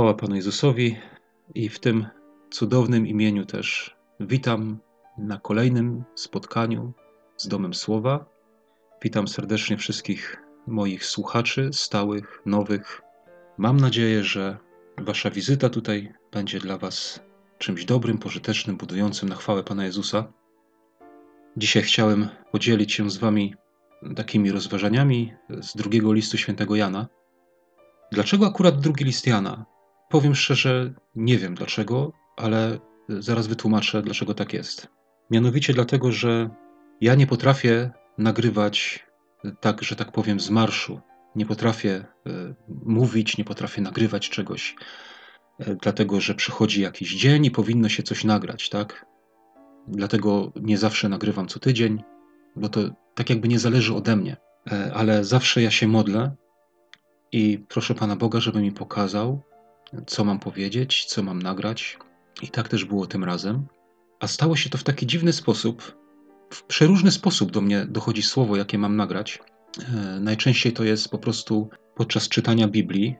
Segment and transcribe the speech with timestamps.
[0.00, 0.96] Chwała Panu Jezusowi
[1.54, 2.06] i w tym
[2.50, 4.78] cudownym imieniu też witam
[5.18, 6.92] na kolejnym spotkaniu
[7.36, 8.26] z Domem Słowa.
[9.02, 13.02] Witam serdecznie wszystkich moich słuchaczy, stałych, nowych.
[13.58, 14.58] Mam nadzieję, że
[14.98, 17.20] Wasza wizyta tutaj będzie dla Was
[17.58, 20.32] czymś dobrym, pożytecznym, budującym na chwałę Pana Jezusa.
[21.56, 23.54] Dzisiaj chciałem podzielić się z Wami
[24.16, 27.06] takimi rozważaniami z drugiego listu świętego Jana.
[28.12, 29.79] Dlaczego akurat drugi list Jana?
[30.10, 32.78] Powiem szczerze, nie wiem dlaczego, ale
[33.08, 34.88] zaraz wytłumaczę, dlaczego tak jest.
[35.30, 36.50] Mianowicie dlatego, że
[37.00, 39.06] ja nie potrafię nagrywać
[39.60, 41.00] tak, że tak powiem, z marszu.
[41.36, 42.04] Nie potrafię e,
[42.84, 44.76] mówić, nie potrafię nagrywać czegoś,
[45.58, 49.06] e, dlatego że przychodzi jakiś dzień i powinno się coś nagrać, tak?
[49.88, 52.02] Dlatego nie zawsze nagrywam co tydzień,
[52.56, 52.80] bo to
[53.14, 54.36] tak jakby nie zależy ode mnie.
[54.72, 56.36] E, ale zawsze ja się modlę
[57.32, 59.42] i proszę Pana Boga, żeby mi pokazał,
[60.06, 61.98] co mam powiedzieć, co mam nagrać.
[62.42, 63.66] I tak też było tym razem.
[64.20, 65.96] A stało się to w taki dziwny sposób.
[66.50, 69.38] W przeróżny sposób do mnie dochodzi słowo, jakie mam nagrać.
[69.78, 73.16] E, najczęściej to jest po prostu podczas czytania Biblii.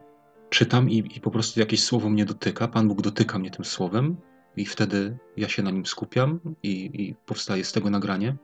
[0.51, 2.69] Czytam i, i po prostu jakieś słowo mnie dotyka.
[2.69, 4.17] Pan Bóg dotyka mnie tym słowem,
[4.57, 8.37] i wtedy ja się na nim skupiam i, i powstaje z tego nagranie.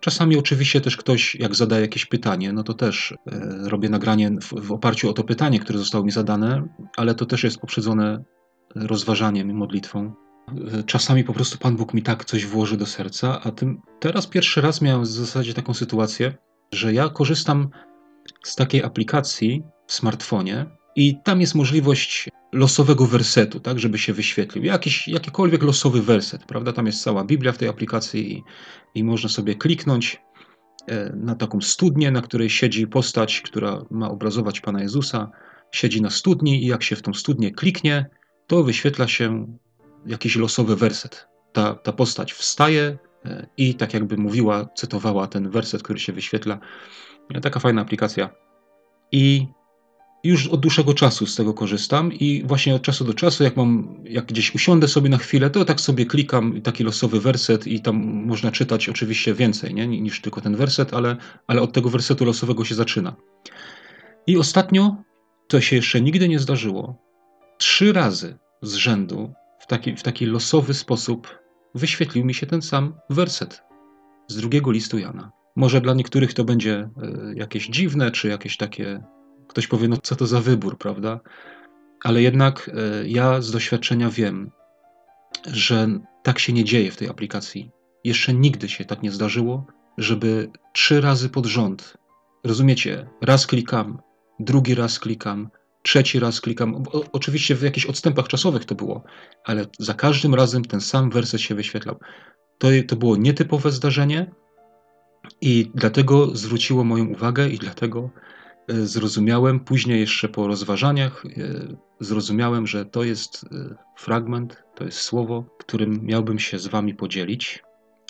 [0.00, 4.66] Czasami oczywiście też ktoś, jak zadaje jakieś pytanie, no to też e, robię nagranie w,
[4.66, 8.24] w, oparciu o to pytanie, które zostało mi zadane, ale to też jest poprzedzone
[8.74, 10.12] rozważaniem i modlitwą.
[10.78, 14.26] E, czasami po prostu Pan Bóg mi tak coś włoży do serca, a tym teraz
[14.26, 16.34] pierwszy raz miałem w zasadzie taką sytuację,
[16.72, 17.68] że ja korzystam
[18.44, 24.64] z takiej aplikacji w smartfonie i tam jest możliwość losowego wersetu, tak, żeby się wyświetlił.
[24.64, 26.72] Jakiś, jakikolwiek losowy werset, prawda?
[26.72, 28.42] Tam jest cała Biblia w tej aplikacji i,
[28.94, 30.20] i można sobie kliknąć
[30.88, 35.30] e, na taką studnię, na której siedzi postać, która ma obrazować Pana Jezusa.
[35.72, 38.10] Siedzi na studni i jak się w tą studnię kliknie,
[38.46, 39.46] to wyświetla się
[40.06, 41.28] jakiś losowy werset.
[41.52, 46.58] Ta, ta postać wstaje e, i tak jakby mówiła, cytowała ten werset, który się wyświetla.
[47.42, 48.30] Taka fajna aplikacja.
[49.12, 49.46] I
[50.24, 53.96] już od dłuższego czasu z tego korzystam i właśnie od czasu do czasu, jak mam,
[54.04, 57.96] jak gdzieś usiądę sobie na chwilę, to tak sobie klikam taki losowy werset i tam
[58.26, 59.88] można czytać oczywiście więcej nie?
[59.88, 63.16] niż tylko ten werset, ale, ale od tego wersetu losowego się zaczyna.
[64.26, 64.96] I ostatnio,
[65.48, 67.02] to się jeszcze nigdy nie zdarzyło,
[67.58, 71.38] trzy razy z rzędu w taki, w taki losowy sposób
[71.74, 73.62] wyświetlił mi się ten sam werset
[74.28, 75.30] z drugiego listu Jana.
[75.56, 76.90] Może dla niektórych to będzie e,
[77.34, 79.02] jakieś dziwne, czy jakieś takie
[79.48, 81.20] Ktoś powie, no co to za wybór, prawda?
[82.04, 84.50] Ale jednak e, ja z doświadczenia wiem,
[85.46, 85.88] że
[86.22, 87.70] tak się nie dzieje w tej aplikacji.
[88.04, 89.66] Jeszcze nigdy się tak nie zdarzyło,
[89.98, 91.96] żeby trzy razy pod rząd,
[92.44, 93.98] rozumiecie, raz klikam,
[94.40, 95.50] drugi raz klikam,
[95.82, 96.74] trzeci raz klikam.
[96.74, 99.02] O, oczywiście w jakichś odstępach czasowych to było,
[99.44, 101.98] ale za każdym razem ten sam werset się wyświetlał.
[102.58, 104.30] To, to było nietypowe zdarzenie
[105.40, 108.10] i dlatego zwróciło moją uwagę i dlatego
[108.68, 111.30] zrozumiałem, później jeszcze po rozważaniach, e,
[112.00, 117.62] zrozumiałem, że to jest e, fragment, to jest słowo, którym miałbym się z Wami podzielić.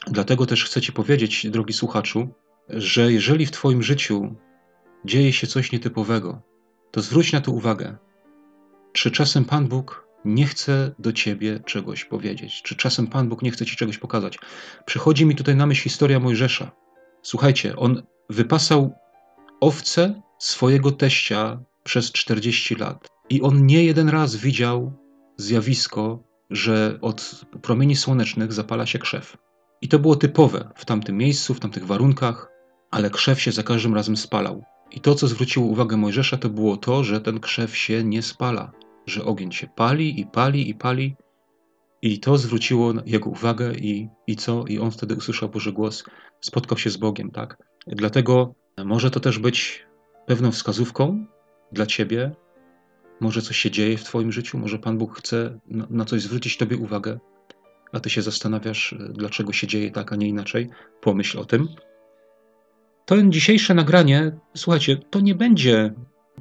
[0.07, 2.29] Dlatego też chcę Ci powiedzieć, drogi słuchaczu,
[2.69, 4.35] że jeżeli w Twoim życiu
[5.05, 6.43] dzieje się coś nietypowego,
[6.91, 7.97] to zwróć na to uwagę.
[8.93, 12.63] Czy czasem Pan Bóg nie chce do Ciebie czegoś powiedzieć?
[12.63, 14.39] Czy czasem Pan Bóg nie chce Ci czegoś pokazać?
[14.87, 16.71] Przychodzi mi tutaj na myśl historia Mojżesza.
[17.23, 18.95] Słuchajcie, on wypasał
[19.61, 23.09] owce swojego teścia przez 40 lat.
[23.31, 24.93] I on nie jeden raz widział
[25.37, 29.37] zjawisko, że od promieni słonecznych zapala się krzew.
[29.81, 32.51] I to było typowe w tamtym miejscu, w tamtych warunkach,
[32.91, 34.65] ale krzew się za każdym razem spalał.
[34.91, 38.73] I to, co zwróciło uwagę Mojżesza, to było to, że ten krzew się nie spala,
[39.07, 41.17] że ogień się pali i pali i pali.
[42.03, 44.65] I to zwróciło jego uwagę i, i co?
[44.69, 46.05] I on wtedy usłyszał Boży głos,
[46.41, 47.57] spotkał się z Bogiem, tak?
[47.87, 48.55] Dlatego
[48.85, 49.88] może to też być
[50.29, 51.27] pewną wskazówką
[51.73, 52.31] dla ciebie.
[53.21, 55.59] Może coś się dzieje w Twoim życiu, może Pan Bóg chce
[55.91, 57.19] na coś zwrócić Tobie uwagę,
[57.93, 60.71] a Ty się zastanawiasz, e, dlaczego się dzieje tak, a nie inaczej.
[61.01, 61.69] Pomyśl o tym.
[63.07, 65.95] To dzisiejsze nagranie, słuchajcie, to nie będzie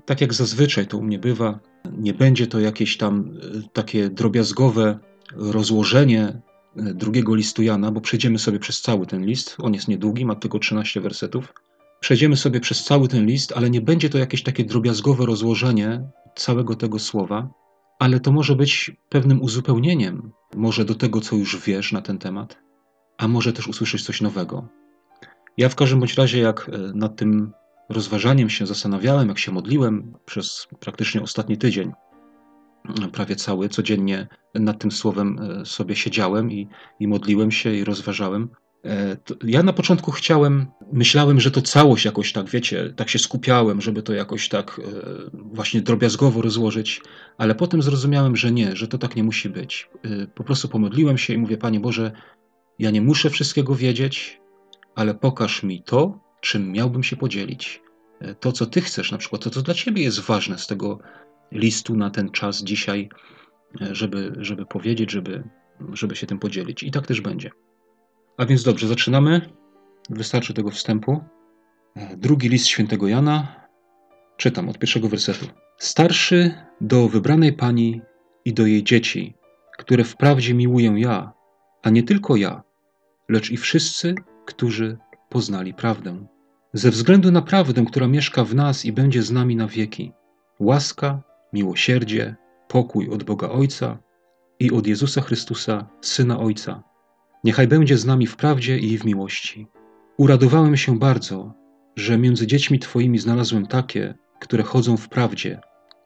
[0.05, 1.59] tak jak zazwyczaj to u mnie bywa,
[1.97, 4.99] nie będzie to jakieś tam e, takie drobiazgowe
[5.35, 6.41] rozłożenie e,
[6.93, 9.55] drugiego listu Jana, bo przejdziemy sobie przez cały ten list.
[9.59, 11.53] On jest niedługi, ma tylko 13 wersetów.
[11.99, 16.75] Przejdziemy sobie przez cały ten list, ale nie będzie to jakieś takie drobiazgowe rozłożenie całego
[16.75, 17.49] tego słowa,
[17.99, 22.57] ale to może być pewnym uzupełnieniem, może do tego, co już wiesz na ten temat,
[23.17, 24.67] a może też usłyszeć coś nowego.
[25.57, 27.51] Ja w każdym bądź razie, jak e, nad tym
[27.89, 31.91] rozważaniem się zastanawiałem, jak się modliłem przez praktycznie ostatni tydzień,
[33.11, 36.67] prawie cały, codziennie nad tym słowem sobie siedziałem i,
[36.99, 38.49] i modliłem się i rozważałem.
[38.85, 43.81] E, ja na początku chciałem, myślałem, że to całość jakoś tak, wiecie, tak się skupiałem,
[43.81, 44.83] żeby to jakoś tak e,
[45.33, 47.01] właśnie drobiazgowo rozłożyć,
[47.37, 49.89] ale potem zrozumiałem, że nie, że to tak nie musi być.
[50.03, 52.11] E, po prostu pomodliłem się i mówię, Panie Boże,
[52.79, 54.41] ja nie muszę wszystkiego wiedzieć,
[54.95, 57.81] ale pokaż mi to, czym miałbym się podzielić.
[58.39, 60.99] To, co Ty chcesz, na przykład to, co dla Ciebie jest ważne z tego
[61.51, 63.09] listu na ten czas dzisiaj,
[63.91, 65.43] żeby, żeby powiedzieć, żeby,
[65.93, 66.83] żeby się tym podzielić.
[66.83, 67.51] I tak też będzie.
[68.37, 69.41] A więc dobrze, zaczynamy.
[70.09, 71.21] Wystarczy tego wstępu.
[71.95, 73.67] E, drugi list świętego Jana.
[74.37, 75.45] Czytam od pierwszego wersetu.
[75.77, 78.01] Starszy do wybranej pani
[78.45, 79.33] i do jej dzieci,
[79.77, 81.33] które wprawdzie miłuję ja,
[81.83, 82.63] a nie tylko ja,
[83.29, 84.97] lecz i wszyscy, którzy
[85.29, 86.27] poznali prawdę.
[86.73, 90.11] Ze względu na prawdę, która mieszka w nas i będzie z nami na wieki.
[90.59, 91.21] Łaska,
[91.53, 92.35] miłosierdzie,
[92.67, 93.97] pokój od Boga Ojca
[94.59, 96.83] i od Jezusa Chrystusa, Syna Ojca
[97.43, 99.67] Niechaj będzie z nami w prawdzie i w miłości.
[100.17, 101.53] Uradowałem się bardzo,
[101.95, 105.59] że między dziećmi Twoimi znalazłem takie, które chodzą w prawdzie,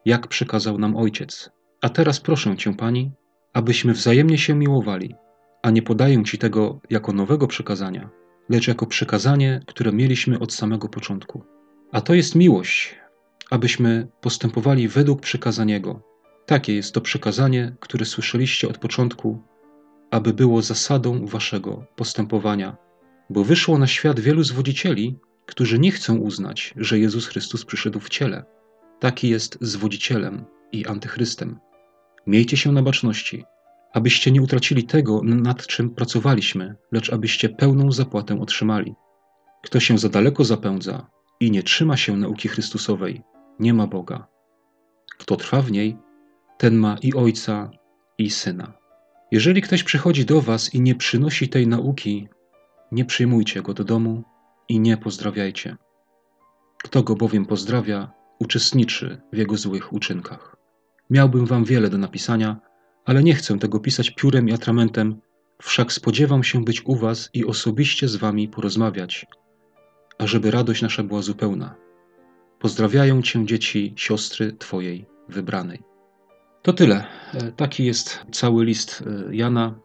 [0.04, 1.50] jak przekazał nam Ojciec.
[1.82, 3.12] A teraz proszę Cię, Pani,
[3.52, 5.14] abyśmy wzajemnie się miłowali,
[5.62, 8.10] a nie podaję Ci tego jako nowego przekazania,
[8.48, 11.44] lecz jako przekazanie, które mieliśmy od samego początku.
[11.92, 12.96] A to jest miłość,
[13.50, 16.00] abyśmy postępowali według przekazaniego.
[16.46, 19.42] Takie jest to przekazanie, które słyszeliście od początku,
[20.12, 22.76] aby było zasadą waszego postępowania,
[23.30, 28.08] bo wyszło na świat wielu zwodzicieli, którzy nie chcą uznać, że Jezus Chrystus przyszedł w
[28.08, 28.44] ciele.
[29.00, 31.58] Taki jest zwodzicielem i antychrystem.
[32.26, 33.44] Miejcie się na baczności,
[33.92, 38.94] abyście nie utracili tego, nad czym pracowaliśmy, lecz abyście pełną zapłatę otrzymali.
[39.62, 41.06] Kto się za daleko zapędza
[41.40, 43.22] i nie trzyma się nauki Chrystusowej,
[43.58, 44.26] nie ma Boga.
[45.18, 45.96] Kto trwa w niej,
[46.58, 47.70] ten ma i Ojca,
[48.18, 48.81] i Syna.
[49.32, 52.28] Jeżeli ktoś przychodzi do Was i nie przynosi tej nauki,
[52.92, 54.22] nie przyjmujcie go do domu
[54.68, 55.76] i nie pozdrawiajcie.
[56.84, 60.56] Kto go bowiem pozdrawia, uczestniczy w jego złych uczynkach.
[61.10, 62.60] Miałbym Wam wiele do napisania,
[63.04, 65.20] ale nie chcę tego pisać piórem i atramentem,
[65.62, 69.26] wszak spodziewam się być u Was i osobiście z Wami porozmawiać,
[70.18, 71.74] ażeby radość nasza była zupełna.
[72.58, 75.91] Pozdrawiają Cię dzieci siostry Twojej wybranej.
[76.62, 77.04] To tyle.
[77.34, 79.80] E, taki jest cały list e, Jana.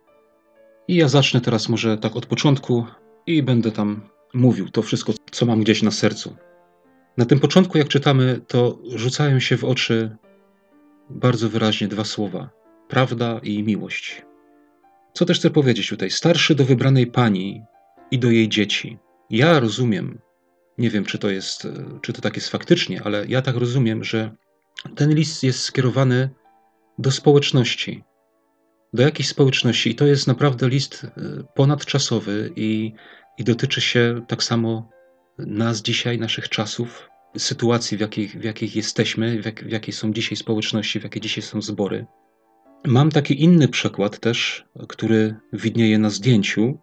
[0.88, 2.86] I ja zacznę teraz może tak od początku
[3.28, 6.36] i będę tam mówił to wszystko, co mam gdzieś na sercu.
[7.18, 10.18] Na tym początku, jak czytamy, to rzucają się w oczy
[11.10, 12.50] bardzo wyraźnie dwa słowa:
[12.88, 14.26] prawda i miłość.
[15.14, 16.12] Co też chcę powiedzieć tutaj?
[16.12, 17.62] Starszy do wybranej pani
[18.12, 18.98] i do jej dzieci.
[19.30, 20.20] Ja rozumiem,
[20.78, 24.04] nie wiem, czy to jest, e, czy to tak jest faktycznie, ale ja tak rozumiem,
[24.04, 24.32] że
[24.96, 26.30] ten list jest skierowany
[26.98, 28.04] do społeczności,
[28.94, 29.90] do jakiejś społeczności.
[29.90, 31.10] I to jest naprawdę list e,
[31.56, 32.94] ponadczasowy i,
[33.38, 34.90] i dotyczy się tak samo
[35.38, 40.14] nas dzisiaj, naszych czasów, sytuacji, w jakich, w jakich jesteśmy, w, jak, w jakiej są
[40.14, 42.06] dzisiaj społeczności, w jakiej dzisiaj są zbory.
[42.86, 46.80] Mam taki inny przykład też, który widnieje na zdjęciu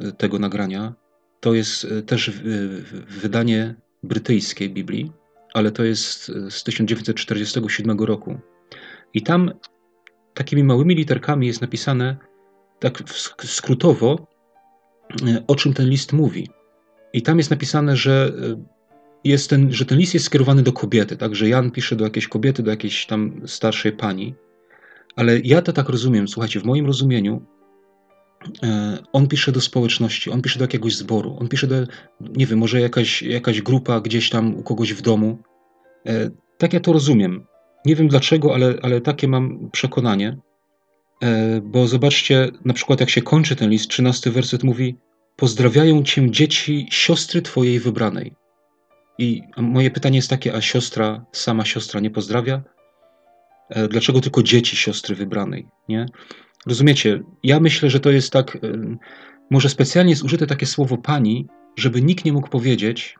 [0.00, 0.94] e, tego nagrania.
[1.40, 2.30] To jest e, też
[3.08, 5.12] wydanie brytyjskiej Biblii,
[5.54, 8.38] ale to jest z 1947 roku.
[9.14, 9.50] I tam
[10.34, 12.16] takimi małymi literkami jest napisane
[12.78, 13.02] tak
[13.44, 14.26] skrótowo,
[15.26, 16.48] e, o czym ten list mówi.
[17.12, 18.64] I tam jest napisane, że, e,
[19.24, 21.34] jest ten, że ten list jest skierowany do kobiety, tak?
[21.34, 24.34] Że Jan pisze do jakiejś kobiety, do jakiejś tam starszej pani.
[25.16, 27.42] Ale ja to tak rozumiem, słuchajcie, w moim rozumieniu
[28.62, 31.74] e, on pisze do społeczności, on pisze do jakiegoś zboru, on pisze do,
[32.20, 35.38] nie wiem, może jakaś, jakaś grupa gdzieś tam u kogoś w domu.
[36.58, 37.46] Tak ja to rozumiem.
[37.86, 40.38] Nie wiem dlaczego, ale, ale takie mam przekonanie.
[41.22, 44.96] E, bo zobaczcie, na przykład jak się kończy ten list, 13 werset mówi:
[45.36, 48.32] Pozdrawiają cię dzieci siostry twojej wybranej.
[49.18, 52.62] I moje pytanie jest takie: a siostra, sama siostra nie pozdrawia?
[53.70, 55.66] E, dlaczego tylko dzieci siostry wybranej?
[55.88, 56.06] Nie?
[56.66, 57.22] Rozumiecie?
[57.42, 58.56] Ja myślę, że to jest tak.
[58.56, 58.58] E,
[59.50, 63.16] może specjalnie jest użyte takie słowo pani, żeby nikt nie mógł powiedzieć,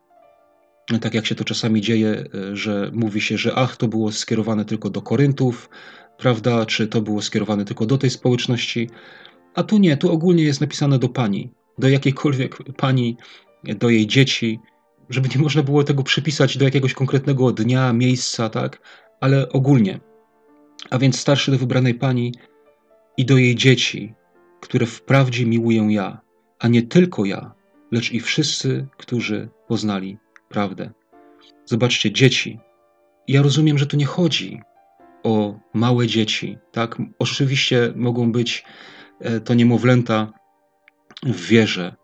[1.00, 4.64] tak jak się to czasami dzieje, e, że mówi się, że ach, to było skierowane
[4.64, 5.70] tylko do Koryntów,
[6.18, 8.90] prawda, czy to było skierowane tylko do tej społeczności.
[9.54, 13.16] A tu nie, tu ogólnie jest napisane do pani, do jakiejkolwiek pani,
[13.64, 14.60] do jej dzieci,
[15.08, 18.80] żeby nie można było tego przypisać do jakiegoś konkretnego dnia, miejsca, tak,
[19.20, 20.00] ale ogólnie.
[20.90, 22.34] A więc starszy do wybranej pani
[23.16, 24.14] i do jej dzieci,
[24.60, 26.20] które wprawdzie miłuję ja,
[26.58, 27.54] a nie tylko ja,
[27.92, 30.18] lecz i wszyscy, którzy poznali
[30.48, 30.90] prawdę.
[31.64, 32.60] Zobaczcie, dzieci.
[33.28, 34.60] Ja rozumiem, że tu nie chodzi
[35.22, 36.96] o małe dzieci, tak?
[37.18, 38.64] Oczywiście mogą być
[39.20, 40.32] e, to niemowlęta
[41.22, 41.96] w wierze,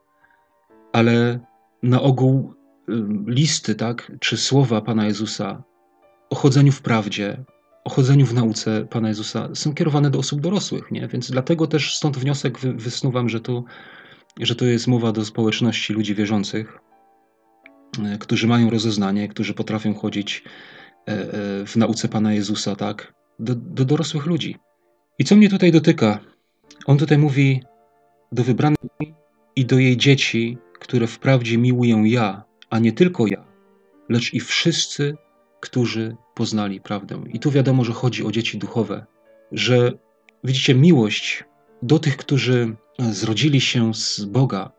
[0.93, 1.41] ale
[1.83, 2.55] na ogół
[3.27, 5.63] listy, tak, czy słowa Pana Jezusa
[6.31, 7.45] o chodzeniu w prawdzie,
[7.85, 11.09] o chodzeniu w nauce Pana Jezusa są kierowane do osób dorosłych, nie?
[11.09, 13.65] Więc dlatego też stąd wniosek wysnuwam, że to,
[14.41, 16.79] że to jest mowa do społeczności ludzi wierzących,
[18.21, 20.43] którzy mają rozeznanie, którzy potrafią chodzić
[21.09, 21.27] e, e,
[21.67, 23.15] w nauce Pana Jezusa, tak?
[23.39, 24.57] Do, do dorosłych ludzi.
[25.19, 26.19] I co mnie tutaj dotyka?
[26.87, 27.63] On tutaj mówi
[28.33, 29.15] do wybranej
[29.57, 33.45] i do jej dzieci, które wprawdzie miłuję ja, a nie tylko ja,
[34.09, 35.17] lecz i wszyscy,
[35.61, 37.25] którzy poznali prawdę.
[37.33, 39.07] I tu wiadomo, że chodzi o dzieci duchowe,
[39.53, 39.93] że
[40.45, 41.45] widzicie miłość
[41.83, 44.73] do tych, którzy zrodzili się z Boga,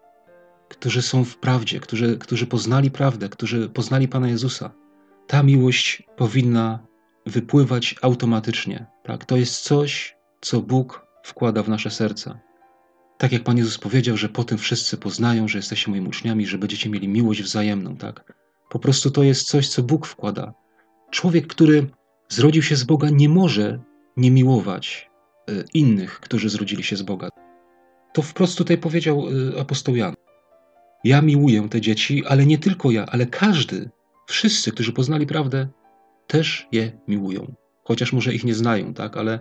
[0.70, 4.72] którzy są w prawdzie, którzy, którzy poznali prawdę, którzy poznali Pana Jezusa.
[5.28, 6.80] Ta miłość powinna
[7.26, 8.86] wypływać automatycznie.
[9.04, 9.26] Tak?
[9.26, 12.40] To jest coś, co Bóg wkłada w nasze serca.
[13.18, 16.90] Tak jak Pan Jezus powiedział, że potem wszyscy poznają, że jesteście moimi uczniami, że będziecie
[16.90, 18.34] mieli miłość wzajemną, tak?
[18.70, 20.54] Po prostu to jest coś, co Bóg wkłada.
[21.12, 21.88] Człowiek, który
[22.30, 23.80] zrodził się z Boga, nie może
[24.18, 25.10] nie miłować
[25.50, 27.30] e, innych, którzy zrodzili się z Boga.
[28.14, 30.15] To wprost tutaj powiedział e, apostoł Jan.
[31.06, 33.90] Ja miłuję te dzieci, ale nie tylko ja, ale każdy,
[34.28, 35.68] wszyscy, którzy poznali prawdę,
[36.28, 37.56] też je miłują.
[37.84, 39.18] Chociaż może ich nie znają, tak?
[39.18, 39.40] ale,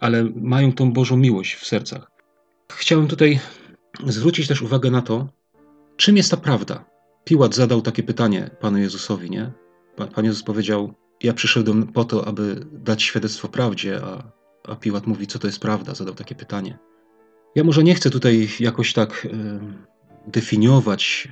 [0.00, 2.10] ale mają tą Bożą miłość w sercach.
[2.72, 3.40] Chciałem tutaj
[4.06, 5.28] zwrócić też uwagę na to,
[5.96, 6.84] czym jest ta prawda.
[7.24, 9.52] Piłat zadał takie pytanie Panu Jezusowi, nie?
[10.14, 14.32] Pan Jezus powiedział: Ja przyszedłem po to, aby dać świadectwo prawdzie, a,
[14.68, 15.94] a Piłat mówi: Co to jest prawda?
[15.94, 16.78] Zadał takie pytanie.
[17.54, 19.60] Ja może nie chcę tutaj jakoś tak y,
[20.30, 21.28] definiować,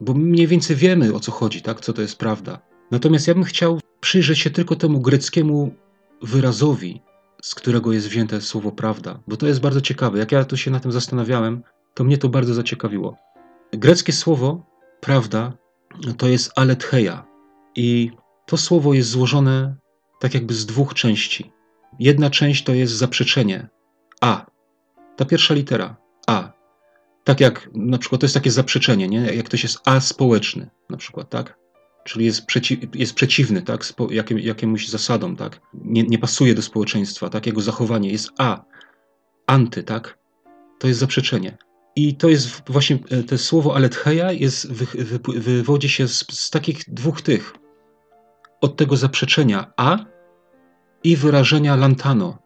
[0.00, 1.80] bo mniej więcej wiemy o co chodzi, tak?
[1.80, 2.60] Co to jest prawda.
[2.90, 5.74] Natomiast ja bym chciał przyjrzeć się tylko temu greckiemu
[6.22, 7.02] wyrazowi,
[7.42, 10.18] z którego jest wzięte słowo prawda, bo to jest bardzo ciekawe.
[10.18, 11.62] Jak ja tu się na tym zastanawiałem,
[11.94, 13.16] to mnie to bardzo zaciekawiło.
[13.72, 14.66] Greckie słowo
[15.00, 15.52] prawda
[16.16, 17.24] to jest aletheia
[17.74, 18.10] i
[18.46, 19.76] to słowo jest złożone
[20.20, 21.52] tak jakby z dwóch części.
[21.98, 23.68] Jedna część to jest zaprzeczenie
[24.20, 24.46] a.
[25.16, 25.96] Ta pierwsza litera
[26.26, 26.57] a.
[27.28, 29.20] Tak jak na przykład to jest takie zaprzeczenie, nie?
[29.20, 31.58] jak ktoś jest aspołeczny, na przykład, tak?
[32.04, 32.46] czyli jest,
[32.94, 37.60] jest przeciwny tak, spo, jakim, jakiemuś zasadom, tak, nie, nie pasuje do społeczeństwa, tak, jego
[37.60, 38.64] zachowanie jest a,
[39.46, 40.18] anty, tak,
[40.78, 41.58] to jest zaprzeczenie.
[41.96, 46.50] I to jest właśnie, e, to słowo aletheia jest, wy, wy, wywodzi się z, z
[46.50, 47.54] takich dwóch tych,
[48.60, 49.98] od tego zaprzeczenia a
[51.04, 52.38] i wyrażenia lantano.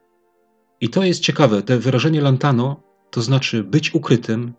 [0.81, 4.55] I to jest ciekawe, te wyrażenie lantano to znaczy być ukrytym,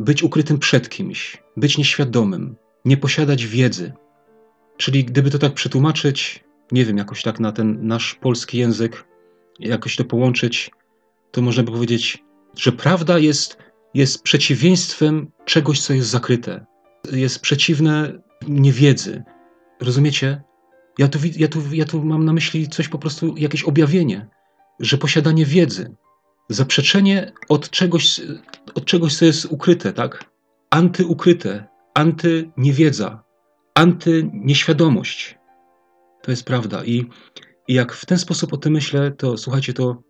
[0.00, 3.92] być ukrytym przed kimś, być nieświadomym, nie posiadać wiedzy.
[4.76, 9.04] Czyli gdyby to tak przetłumaczyć, nie wiem, jakoś tak na ten nasz polski język,
[9.58, 10.70] jakoś to połączyć,
[11.30, 12.24] to można by powiedzieć,
[12.56, 13.58] że prawda jest,
[13.94, 16.66] jest przeciwieństwem czegoś, co jest zakryte.
[17.12, 19.22] Jest przeciwne niewiedzy.
[19.80, 20.42] Rozumiecie?
[20.98, 24.28] Ja tu, ja, tu, ja tu mam na myśli coś po prostu, jakieś objawienie,
[24.80, 25.94] że posiadanie wiedzy,
[26.48, 28.20] zaprzeczenie od czegoś,
[28.74, 30.24] od czegoś co jest ukryte, tak?
[30.70, 33.24] Antyukryte, antyniewiedza,
[33.74, 35.38] antynieświadomość.
[36.22, 36.84] To jest prawda.
[36.84, 37.06] I,
[37.68, 40.02] I jak w ten sposób o tym myślę, to słuchajcie, to,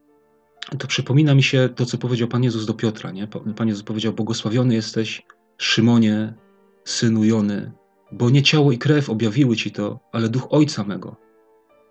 [0.79, 3.11] to przypomina mi się to, co powiedział Pan Jezus do Piotra.
[3.11, 3.29] Nie?
[3.57, 5.23] Pan Jezus powiedział: Błogosławiony jesteś,
[5.59, 6.35] Szymonie,
[6.85, 7.73] synu Jony,
[8.12, 11.17] bo nie ciało i krew objawiły ci to, ale duch Ojca mego.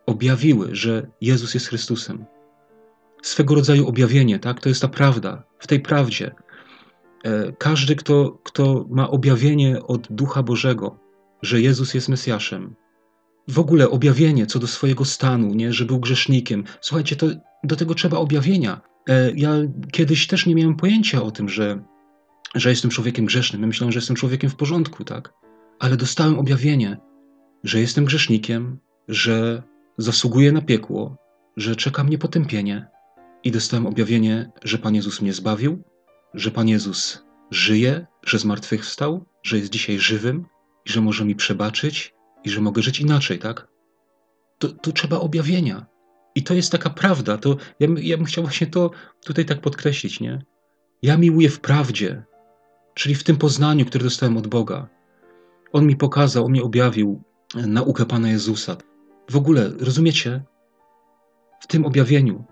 [0.05, 2.25] Objawiły, że Jezus jest Chrystusem.
[3.21, 4.61] Swego rodzaju objawienie, tak?
[4.61, 5.43] To jest ta prawda.
[5.59, 6.35] W tej prawdzie
[7.57, 10.99] każdy, kto, kto ma objawienie od Ducha Bożego,
[11.41, 12.75] że Jezus jest Mesjaszem.
[13.47, 16.63] W ogóle objawienie co do swojego stanu, nie, że był grzesznikiem.
[16.81, 17.27] Słuchajcie, to,
[17.63, 18.81] do tego trzeba objawienia.
[19.09, 19.53] E, ja
[19.91, 21.83] kiedyś też nie miałem pojęcia o tym, że,
[22.55, 23.67] że jestem człowiekiem grzesznym.
[23.67, 25.33] Myślałem, że jestem człowiekiem w porządku, tak?
[25.79, 26.97] Ale dostałem objawienie,
[27.63, 29.63] że jestem grzesznikiem, że
[29.97, 31.17] zasługuję na piekło,
[31.57, 32.87] że czeka mnie potępienie.
[33.43, 35.83] I dostałem objawienie, że Pan Jezus mnie zbawił,
[36.33, 40.45] że Pan Jezus żyje, że zmartwychwstał, że jest dzisiaj żywym,
[40.85, 43.67] i że może mi przebaczyć i że mogę żyć inaczej, tak?
[44.59, 45.85] To, to trzeba objawienia.
[46.35, 47.37] I to jest taka prawda.
[47.37, 48.91] To ja, ja bym chciał właśnie to
[49.25, 50.45] tutaj tak podkreślić, nie?
[51.01, 52.23] Ja miłuję w prawdzie,
[52.93, 54.87] czyli w tym poznaniu, które dostałem od Boga.
[55.71, 57.23] On mi pokazał, on mi objawił
[57.55, 58.77] naukę Pana Jezusa.
[59.29, 60.43] W ogóle, rozumiecie?
[61.61, 62.45] W tym objawieniu.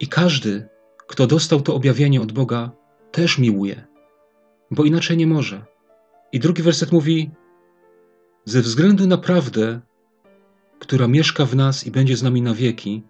[0.00, 0.68] I każdy,
[1.06, 2.70] kto dostał to objawienie od Boga,
[3.12, 3.86] też miłuje,
[4.70, 5.64] bo inaczej nie może.
[6.32, 7.30] I drugi werset mówi:
[8.44, 9.80] Ze względu na prawdę,
[10.78, 13.02] która mieszka w nas i będzie z nami na wieki,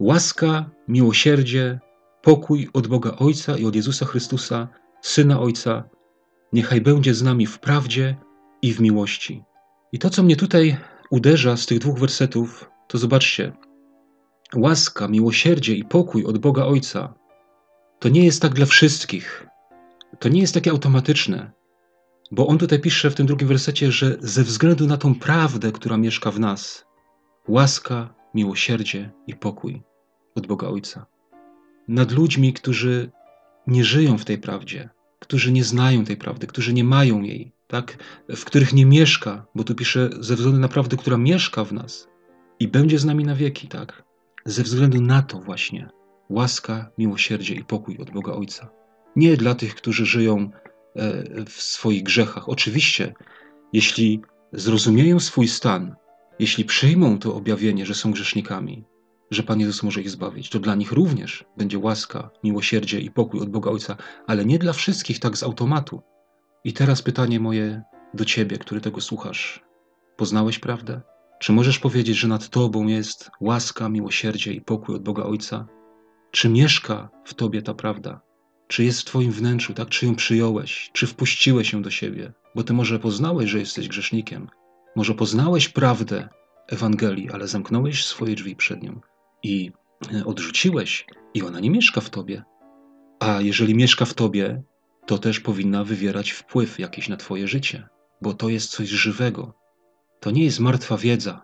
[0.00, 1.80] łaska, miłosierdzie,
[2.22, 4.68] pokój od Boga Ojca i od Jezusa Chrystusa,
[5.02, 5.84] Syna Ojca,
[6.52, 8.16] niechaj będzie z nami w prawdzie
[8.62, 9.42] i w miłości.
[9.92, 10.76] I to, co mnie tutaj
[11.10, 13.52] uderza z tych dwóch wersetów, to zobaczcie.
[14.54, 17.14] Łaska, miłosierdzie i pokój od Boga Ojca
[17.98, 19.46] to nie jest tak dla wszystkich.
[20.18, 21.52] To nie jest takie automatyczne.
[22.30, 25.96] Bo on tutaj pisze w tym drugim wersecie, że ze względu na tą prawdę, która
[25.96, 26.86] mieszka w nas,
[27.48, 29.82] łaska, miłosierdzie i pokój
[30.34, 31.06] od Boga Ojca.
[31.88, 33.10] Nad ludźmi, którzy
[33.66, 34.88] nie żyją w tej prawdzie,
[35.18, 37.98] którzy nie znają tej prawdy, którzy nie mają jej, tak?
[38.36, 42.08] w których nie mieszka, bo tu pisze ze względu na prawdę, która mieszka w nas
[42.60, 44.04] i będzie z nami na wieki, tak?
[44.44, 45.88] Ze względu na to właśnie
[46.30, 48.68] łaska, miłosierdzie i pokój od Boga Ojca.
[49.16, 50.50] Nie dla tych, którzy żyją
[50.96, 52.48] e, w swoich grzechach.
[52.48, 53.14] Oczywiście,
[53.72, 55.96] jeśli zrozumieją swój stan,
[56.38, 58.84] jeśli przyjmą to objawienie, że są grzesznikami,
[59.30, 63.40] że Pan Jezus może ich zbawić, to dla nich również będzie łaska, miłosierdzie i pokój
[63.40, 66.02] od Boga Ojca, ale nie dla wszystkich tak z automatu.
[66.64, 67.82] I teraz pytanie moje
[68.14, 69.64] do Ciebie, który tego słuchasz.
[70.16, 71.00] Poznałeś prawdę?
[71.40, 75.66] Czy możesz powiedzieć, że nad Tobą jest łaska, miłosierdzie i pokój od Boga Ojca?
[76.36, 78.20] Czy mieszka w Tobie ta prawda?
[78.68, 79.88] Czy jest w Twoim wnętrzu, tak?
[79.88, 80.90] Czy ją przyjąłeś?
[80.92, 82.32] Czy wpuściłeś ją do siebie?
[82.54, 84.48] Bo Ty może poznałeś, że jesteś grzesznikiem.
[84.96, 86.28] Może poznałeś prawdę
[86.68, 89.00] Ewangelii, ale zamknąłeś swoje drzwi przed nią
[89.42, 89.72] i
[90.14, 92.42] e, odrzuciłeś, i ona nie mieszka w Tobie.
[93.20, 94.62] A jeżeli mieszka w Tobie,
[95.06, 97.88] to też powinna wywierać wpływ jakiś na Twoje życie,
[98.22, 99.54] bo to jest coś żywego.
[100.20, 101.42] To nie jest martwa wiedza,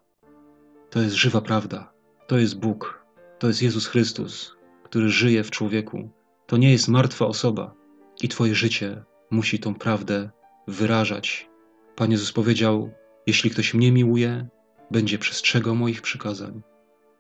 [0.90, 1.92] to jest żywa prawda.
[2.26, 3.06] To jest Bóg,
[3.38, 4.62] to jest Jezus Chrystus,
[4.92, 6.11] który żyje w człowieku.
[6.46, 7.75] To nie jest martwa osoba
[8.22, 10.30] i Twoje życie musi tą prawdę
[10.68, 11.49] wyrażać.
[11.96, 12.90] Pan Jezus powiedział:
[13.26, 14.49] Jeśli ktoś mnie miłuje,
[14.90, 16.62] będzie przestrzegał moich przykazań,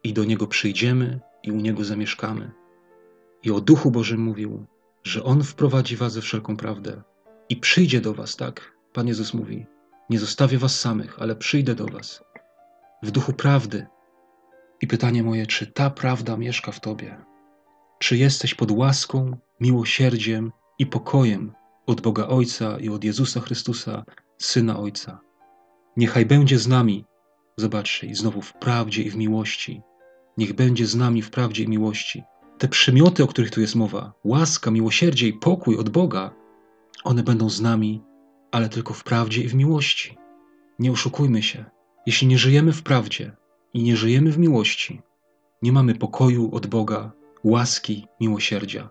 [0.04, 2.50] i do Niego przyjdziemy i u Niego zamieszkamy.
[3.42, 4.66] I o Duchu Bożym mówił:
[5.04, 7.02] że On wprowadzi was ze wszelką prawdę
[7.48, 8.72] i przyjdzie do was, tak?
[8.92, 9.66] Pan Jezus mówi:
[10.10, 12.24] Nie zostawię was samych, ale przyjdę do was
[13.02, 13.86] w duchu prawdy.
[14.80, 17.31] I pytanie moje, czy ta prawda mieszka w tobie?
[18.02, 21.52] Czy jesteś pod łaską, miłosierdziem i pokojem
[21.86, 24.04] od Boga Ojca i od Jezusa Chrystusa,
[24.38, 25.20] Syna Ojca?
[25.96, 27.04] Niechaj będzie z nami,
[27.56, 29.82] zobaczcie, i znowu w prawdzie i w miłości.
[30.38, 32.22] Niech będzie z nami w prawdzie i miłości
[32.58, 36.34] te przymioty, o których tu jest mowa, łaska, miłosierdzie i pokój od Boga,
[37.04, 38.02] one będą z nami,
[38.52, 40.18] ale tylko w prawdzie i w miłości.
[40.78, 41.64] Nie oszukujmy się.
[42.06, 43.36] Jeśli nie żyjemy w prawdzie
[43.74, 45.02] i nie żyjemy w miłości,
[45.62, 48.90] nie mamy pokoju od Boga, łaski, miłosierdzia.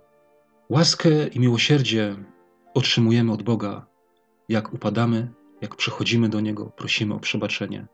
[0.69, 2.15] Łaskę i miłosierdzie
[2.73, 3.85] otrzymujemy od Boga,
[4.49, 7.87] jak upadamy, jak przychodzimy do Niego, prosimy o przebaczenie.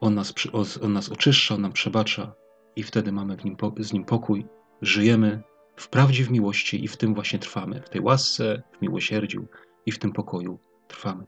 [0.00, 0.34] On nas,
[0.82, 2.34] on nas oczyszcza, on nam przebacza
[2.76, 4.46] i wtedy mamy nim, z Nim pokój
[4.82, 5.42] żyjemy
[5.76, 7.82] w prawdzie, w miłości i w tym właśnie trwamy.
[7.82, 9.46] W tej łasce, w miłosierdziu
[9.86, 11.24] i w tym pokoju trwamy.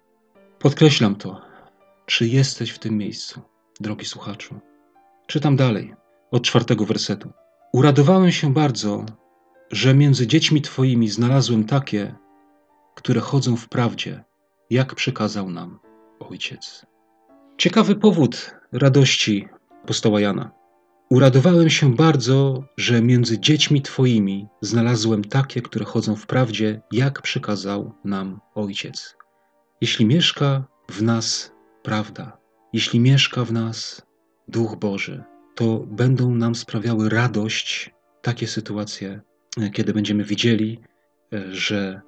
[0.58, 1.40] Podkreślam to.
[2.06, 3.40] Czy jesteś w tym miejscu,
[3.80, 4.60] drogi słuchaczu?
[5.26, 5.94] Czytam dalej,
[6.30, 7.32] od czwartego wersetu.
[7.72, 9.06] Uradowałem się bardzo,
[9.70, 12.14] że między dziećmi Twoimi znalazłem takie,
[12.94, 14.24] które chodzą w prawdzie,
[14.70, 15.78] jak przekazał nam
[16.20, 16.86] Ojciec.
[17.58, 19.48] Ciekawy powód radości
[19.82, 20.50] apostoła Jana.
[21.10, 27.92] Uradowałem się bardzo, że między dziećmi Twoimi znalazłem takie, które chodzą w prawdzie, jak przykazał
[28.04, 29.16] nam Ojciec.
[29.80, 31.52] Jeśli mieszka w nas
[31.82, 32.38] prawda,
[32.72, 34.02] jeśli mieszka w nas
[34.48, 35.24] Duch Boży,
[35.58, 37.90] to będą nam sprawiały radość
[38.22, 39.20] takie sytuacje,
[39.72, 40.80] kiedy będziemy widzieli,
[41.50, 42.00] że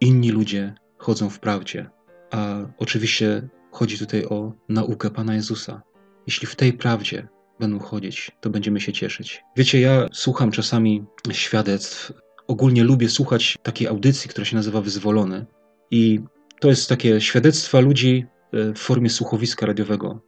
[0.00, 1.90] inni ludzie chodzą w prawdzie.
[2.30, 5.82] A oczywiście chodzi tutaj o naukę Pana Jezusa.
[6.26, 7.28] Jeśli w tej prawdzie
[7.60, 9.42] będą chodzić, to będziemy się cieszyć.
[9.56, 12.12] Wiecie, ja słucham czasami świadectw.
[12.46, 15.46] Ogólnie lubię słuchać takiej audycji, która się nazywa Wyzwolony.
[15.90, 16.20] I
[16.60, 20.20] to jest takie świadectwa ludzi e, w formie słuchowiska radiowego.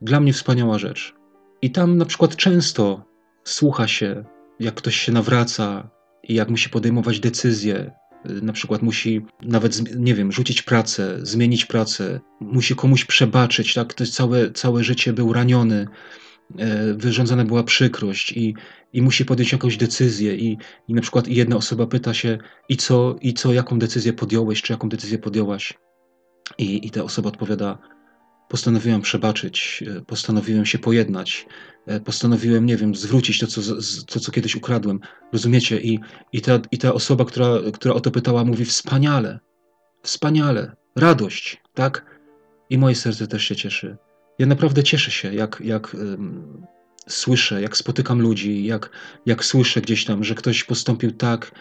[0.00, 1.23] Dla mnie wspaniała rzecz.
[1.64, 3.04] I tam na przykład często
[3.44, 4.24] słucha się,
[4.60, 5.90] jak ktoś się nawraca
[6.22, 7.90] i jak musi podejmować decyzje.
[8.42, 13.88] Na przykład musi nawet, nie wiem, rzucić pracę, zmienić pracę, musi komuś przebaczyć, tak?
[13.88, 15.86] Ktoś całe, całe życie był raniony,
[16.58, 18.54] E, wyrządzona była przykrość i,
[18.92, 23.16] i musi podjąć jakąś decyzję i, i na przykład jedna osoba pyta się i co,
[23.20, 25.74] i co, jaką decyzję podjąłeś, czy jaką decyzję podjęłaś
[26.58, 27.78] i, i ta osoba odpowiada
[28.48, 31.46] postanowiłem przebaczyć, e, postanowiłem się pojednać,
[31.86, 33.60] e, postanowiłem, nie wiem, zwrócić to, co,
[34.06, 35.00] to, co kiedyś ukradłem.
[35.32, 35.80] Rozumiecie?
[35.80, 36.00] I,
[36.32, 39.40] i, ta, i ta osoba, która, która o to pytała, mówi wspaniale,
[40.02, 42.20] wspaniale, radość, tak?
[42.70, 43.96] I moje serce też się cieszy
[44.38, 46.66] Ja naprawdę cieszę się, jak, jak um,
[47.08, 48.90] słyszę, jak spotykam ludzi, jak,
[49.26, 51.52] jak słyszę gdzieś tam, że ktoś postąpił tak,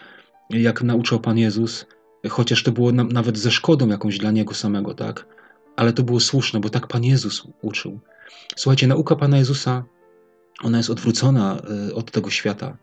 [0.50, 1.86] jak nauczał Pan Jezus,
[2.30, 5.33] chociaż to było na, nawet ze szkodą jakąś dla Niego samego, tak?
[5.76, 8.00] Ale to było słuszne, bo tak Pan Jezus uczył.
[8.56, 9.84] Słuchajcie, nauka Pana Jezusa,
[10.64, 12.78] ona jest odwrócona y, od tego świata.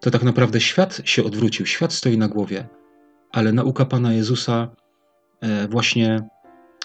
[0.00, 2.68] To tak naprawdę świat się odwrócił, świat stoi na głowie,
[3.32, 4.68] ale nauka Pana Jezusa
[5.40, 6.20] e, właśnie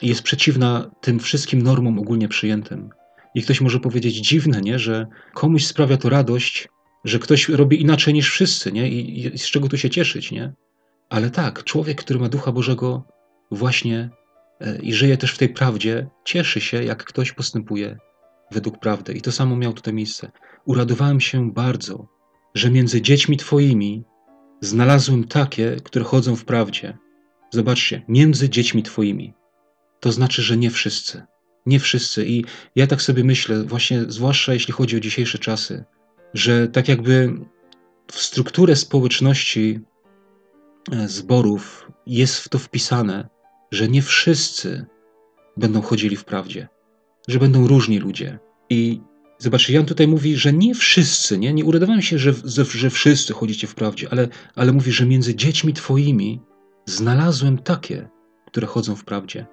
[0.02, 2.90] jest przeciwna tym wszystkim normom ogólnie przyjętym.
[3.36, 4.80] I ktoś może powiedzieć dziwne, nie?
[4.80, 6.68] że komuś sprawia to radość,
[7.04, 8.90] że ktoś robi inaczej niż wszyscy, nie?
[8.90, 10.54] I, I, z czego tu się cieszyć, nie?
[11.10, 13.04] Ale tak, człowiek, który ma Ducha Bożego
[13.52, 14.10] właśnie
[14.82, 17.98] i żyje też w tej prawdzie, cieszy się, jak ktoś postępuje
[18.52, 19.14] według prawdy.
[19.14, 20.32] I to samo miał tutaj miejsce.
[20.66, 22.08] Uradowałem się bardzo,
[22.56, 24.04] że między dziećmi Twoimi
[24.62, 26.98] znalazłem takie, które chodzą w prawdzie.
[27.52, 29.34] Zobaczcie, między dziećmi Twoimi.
[30.00, 31.24] To znaczy, że nie wszyscy.
[31.66, 32.26] Nie wszyscy.
[32.28, 35.84] I ja tak sobie myślę, właśnie zwłaszcza jeśli chodzi o dzisiejsze czasy,
[36.34, 37.34] że tak jakby
[38.12, 39.80] w strukturę społeczności
[40.92, 43.30] e, zborów jest w to wpisane,
[43.76, 44.86] że nie wszyscy
[45.58, 46.68] będą chodzili w prawdzie,
[47.28, 48.40] że będą różni ludzie.
[48.70, 49.02] I
[49.38, 52.34] zobaczcie, Jan tutaj mówi, że nie wszyscy, nie, nie uradowałem się, że,
[52.66, 56.42] że, wszyscy chodzicie w prawdzie, ale, ale mówi, że między dziećmi twoimi
[56.86, 58.10] znalazłem takie,
[58.48, 59.46] które chodzą w prawdzie.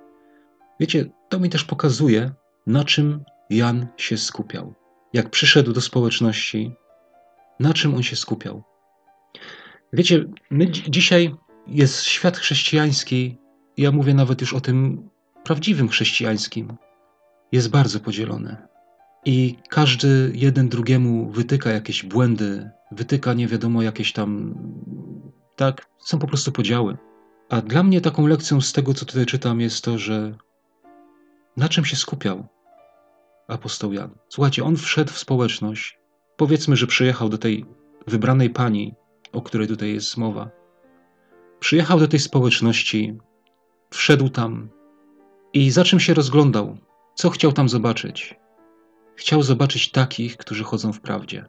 [0.81, 2.33] Wiecie, to mi też pokazuje,
[2.67, 4.75] na czym Jan się skupiał.
[5.13, 6.73] Jak przyszedł do społeczności,
[7.61, 8.63] na czym on się skupiał.
[9.93, 11.35] Wiecie, my dzisiaj
[11.67, 13.42] jest świat chrześcijański,
[13.77, 15.09] ja mówię nawet już o tym
[15.45, 16.77] prawdziwym chrześcijańskim,
[17.53, 18.57] jest bardzo podzielony.
[19.25, 24.55] I każdy jeden drugiemu wytyka jakieś błędy, wytyka nie wiadomo jakieś tam.
[25.57, 26.97] Tak, są po prostu podziały.
[27.49, 30.35] A dla mnie taką lekcją z tego, co tutaj czytam, jest to, że
[31.57, 32.49] na czym się skupiał
[33.49, 34.11] apostoł Jan?
[34.29, 35.99] Słuchajcie, on wszedł w społeczność.
[36.37, 37.67] Powiedzmy, że przyjechał do tej
[38.07, 38.95] wybranej pani,
[39.33, 40.51] o której tutaj jest mowa.
[41.61, 43.19] Przyjechał do tej społeczności,
[43.93, 44.69] wszedł tam
[45.53, 46.77] i za czym się rozglądał?
[47.15, 48.35] Co chciał tam zobaczyć?
[49.17, 51.45] Chciał zobaczyć takich, którzy chodzą w prawdzie.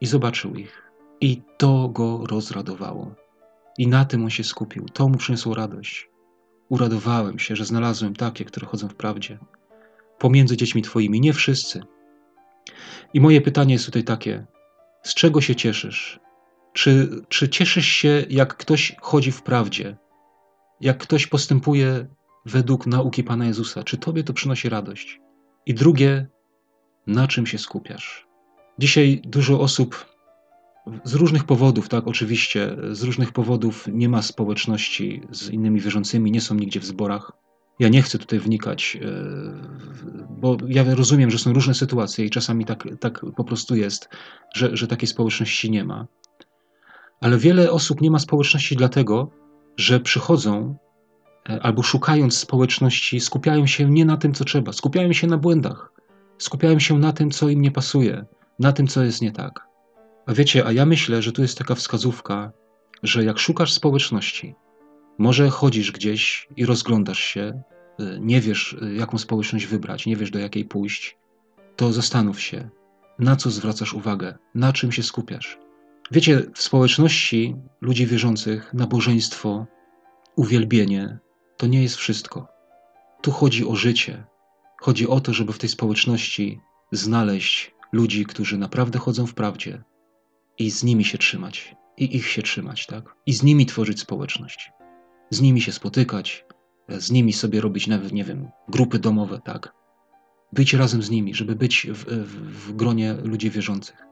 [0.00, 0.90] I zobaczył ich.
[1.20, 3.14] I to go rozradowało.
[3.78, 4.86] I na tym on się skupił.
[4.92, 6.10] To mu przyniosło radość.
[6.68, 9.38] Uradowałem się, że znalazłem takie, które chodzą w prawdzie.
[10.18, 11.82] Pomiędzy dziećmi Twoimi, nie wszyscy.
[13.14, 14.46] I moje pytanie jest tutaj takie:
[15.02, 16.20] z czego się cieszysz?
[16.72, 19.96] Czy, czy cieszysz się, jak ktoś chodzi w prawdzie?
[20.80, 22.06] Jak ktoś postępuje
[22.46, 23.82] według nauki Pana Jezusa?
[23.82, 25.20] Czy Tobie to przynosi radość?
[25.66, 26.26] I drugie,
[27.06, 28.26] na czym się skupiasz?
[28.78, 30.06] Dzisiaj dużo osób
[31.04, 36.40] z różnych powodów, tak, oczywiście, z różnych powodów nie ma społeczności z innymi wierzącymi, nie
[36.40, 37.32] są nigdzie w zborach.
[37.78, 39.08] Ja nie chcę tutaj wnikać, e,
[40.30, 44.08] bo ja rozumiem, że są różne sytuacje i czasami tak, tak po prostu jest,
[44.54, 46.06] że, że takiej społeczności nie ma.
[47.20, 49.30] Ale wiele osób nie ma społeczności dlatego,
[49.78, 50.76] że przychodzą
[51.48, 55.92] e, albo szukając społeczności, skupiają się nie na tym, co trzeba, skupiają się na błędach,
[56.38, 58.24] skupiają się na tym, co im nie pasuje,
[58.58, 59.68] na tym, co jest nie tak.
[60.26, 62.52] A wiecie, a ja myślę, że tu jest taka wskazówka,
[63.02, 64.54] że jak szukasz społeczności,
[65.18, 67.62] może chodzisz gdzieś i rozglądasz się,
[68.00, 71.16] y, nie wiesz, y, jaką społeczność wybrać, nie wiesz, do jakiej pójść,
[71.76, 72.68] to zastanów się,
[73.18, 75.58] na co zwracasz uwagę, na czym się skupiasz.
[76.10, 79.66] Wiecie, w społeczności ludzi wierzących nabożeństwo,
[80.36, 81.18] uwielbienie
[81.56, 82.48] to nie jest wszystko.
[83.22, 84.24] Tu chodzi o życie.
[84.80, 86.60] Chodzi o to, żeby w tej społeczności
[86.92, 89.82] znaleźć ludzi, którzy naprawdę chodzą w prawdzie,
[90.58, 93.14] i z nimi się trzymać, i ich się trzymać, tak?
[93.26, 94.70] I z nimi tworzyć społeczność,
[95.30, 96.44] z nimi się spotykać,
[96.88, 99.72] z nimi sobie robić nawet, nie wiem, grupy domowe, tak?
[100.52, 104.07] Być razem z nimi, żeby być w, w, w gronie ludzi wierzących.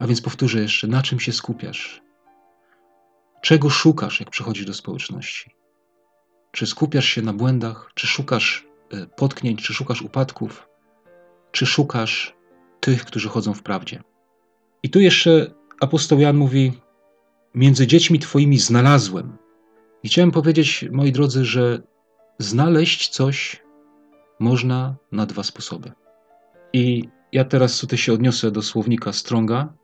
[0.00, 2.02] A więc powtórzę jeszcze, na czym się skupiasz?
[3.42, 5.50] Czego szukasz, jak przychodzisz do społeczności?
[6.52, 10.68] Czy skupiasz się na błędach, czy szukasz e, potknięć, czy szukasz upadków,
[11.52, 12.34] czy szukasz
[12.80, 14.02] tych, którzy chodzą w prawdzie?
[14.82, 16.72] I tu jeszcze apostoł Jan mówi:
[17.54, 19.36] Między dziećmi Twoimi znalazłem.
[20.02, 21.82] I chciałem powiedzieć, moi drodzy, że
[22.38, 23.62] znaleźć coś
[24.38, 25.92] można na dwa sposoby.
[26.72, 29.79] I ja teraz tutaj się odniosę do słownika Stronga,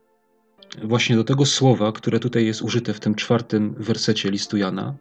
[0.83, 4.95] właśnie do tego słowa, które tutaj jest użyte w tym czwartym wersecie listu Jana.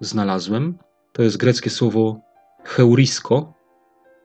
[0.00, 0.78] Znalazłem.
[1.12, 2.20] To jest greckie słowo
[2.64, 3.54] heurisko.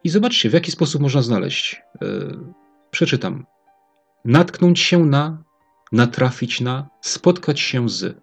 [0.04, 1.82] I zobaczcie, w jaki sposób można znaleźć.
[2.02, 2.38] Yy,
[2.92, 3.46] przeczytam.
[4.26, 5.44] Natknąć się na
[5.92, 8.18] natrafić na, spotkać się z.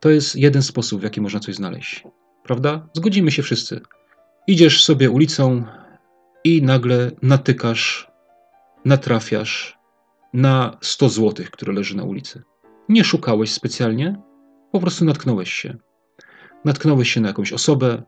[0.00, 2.04] To jest jeden sposób, w jaki można coś znaleźć.
[2.44, 2.88] Prawda?
[2.92, 3.80] Zgodzimy się wszyscy.
[4.46, 5.64] Idziesz sobie ulicą
[6.44, 8.10] i nagle natykasz,
[8.84, 9.75] natrafiasz
[10.36, 12.42] na 100 złotych, które leży na ulicy.
[12.88, 14.22] Nie szukałeś specjalnie,
[14.72, 15.76] po prostu natknąłeś się.
[16.64, 18.02] Natknąłeś się na jakąś osobę,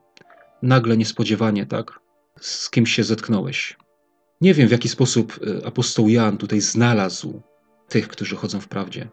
[0.62, 2.00] nagle niespodziewanie, tak,
[2.40, 3.76] z kimś się zetknąłeś.
[4.40, 7.42] Nie wiem, w jaki sposób y, apostoł Jan tutaj znalazł
[7.88, 9.08] tych, którzy chodzą w prawdzie,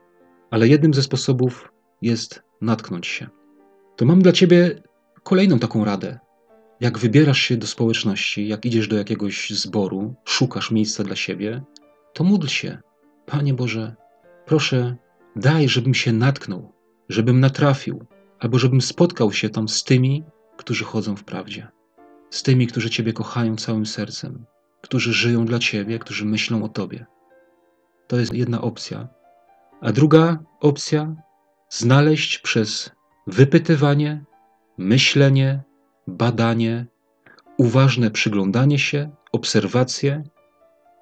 [0.52, 3.28] ale jednym ze sposobów jest natknąć się.
[3.96, 4.84] To mam dla ciebie
[5.24, 6.20] kolejną taką radę.
[6.80, 11.64] Jak wybierasz się do społeczności, jak idziesz do jakiegoś zboru, szukasz miejsca dla siebie,
[12.14, 12.78] to módl się.
[13.26, 13.96] Panie Boże,
[14.46, 14.96] proszę,
[15.36, 16.74] daj, żebym się natknął,
[17.10, 18.06] żebym natrafił,
[18.40, 20.24] albo żebym spotkał się tam z tymi,
[20.58, 21.68] którzy chodzą w prawdzie,
[22.30, 24.46] z tymi, którzy Ciebie kochają całym sercem,
[24.82, 27.06] którzy żyją dla Ciebie, którzy myślą o Tobie.
[28.08, 29.08] To jest jedna opcja.
[29.82, 31.16] A druga opcja
[31.70, 32.92] znaleźć przez
[33.28, 34.24] wypytywanie,
[34.78, 35.64] myślenie,
[36.08, 36.86] badanie,
[37.58, 40.24] uważne przyglądanie się, obserwacje,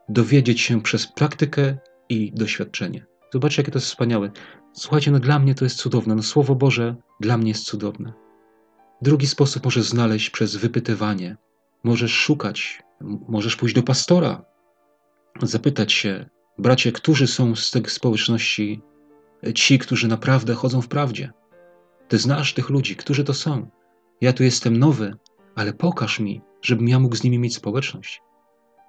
[0.09, 1.77] dowiedzieć się przez praktykę
[2.09, 3.05] i doświadczenie.
[3.33, 4.31] Zobaczcie, jakie to jest wspaniałe.
[4.73, 6.15] Słuchajcie, no dla mnie to jest cudowne.
[6.15, 8.13] No Słowo Boże dla mnie jest cudowne.
[9.01, 11.37] Drugi sposób możesz znaleźć przez wypytywanie.
[11.83, 12.83] Możesz szukać,
[13.27, 14.45] możesz pójść do pastora,
[15.41, 18.81] zapytać się, bracie, którzy są z tych społeczności
[19.55, 21.31] ci, którzy naprawdę chodzą w prawdzie.
[22.07, 23.69] Ty znasz tych ludzi, którzy to są.
[24.21, 25.13] Ja tu jestem nowy,
[25.55, 28.21] ale pokaż mi, żebym ja mógł z nimi mieć społeczność.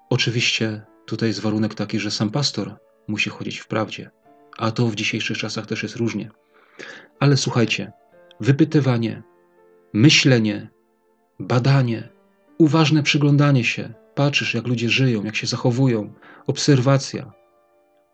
[0.09, 4.11] Oczywiście tutaj jest warunek taki, że sam pastor musi chodzić w prawdzie,
[4.57, 6.29] a to w dzisiejszych czasach też jest różnie.
[7.19, 7.91] Ale słuchajcie,
[8.39, 9.23] wypytywanie,
[9.93, 10.69] myślenie,
[11.39, 12.09] badanie,
[12.57, 16.13] uważne przyglądanie się, patrzysz, jak ludzie żyją, jak się zachowują,
[16.47, 17.31] obserwacja.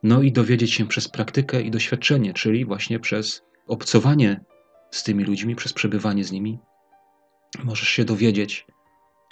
[0.04, 4.44] No i dowiedzieć się przez praktykę i doświadczenie, czyli właśnie przez obcowanie
[4.92, 6.60] z tymi ludźmi, przez przebywanie z nimi,
[7.64, 8.66] możesz się dowiedzieć,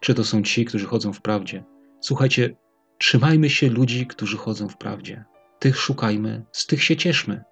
[0.02, 1.64] czy to są ci, którzy chodzą w prawdzie.
[2.02, 2.56] Słuchajcie,
[2.98, 5.26] trzymajmy się ludzi, którzy chodzą w prawdzie.
[5.60, 7.44] Tych szukajmy, z tych się cieszmy.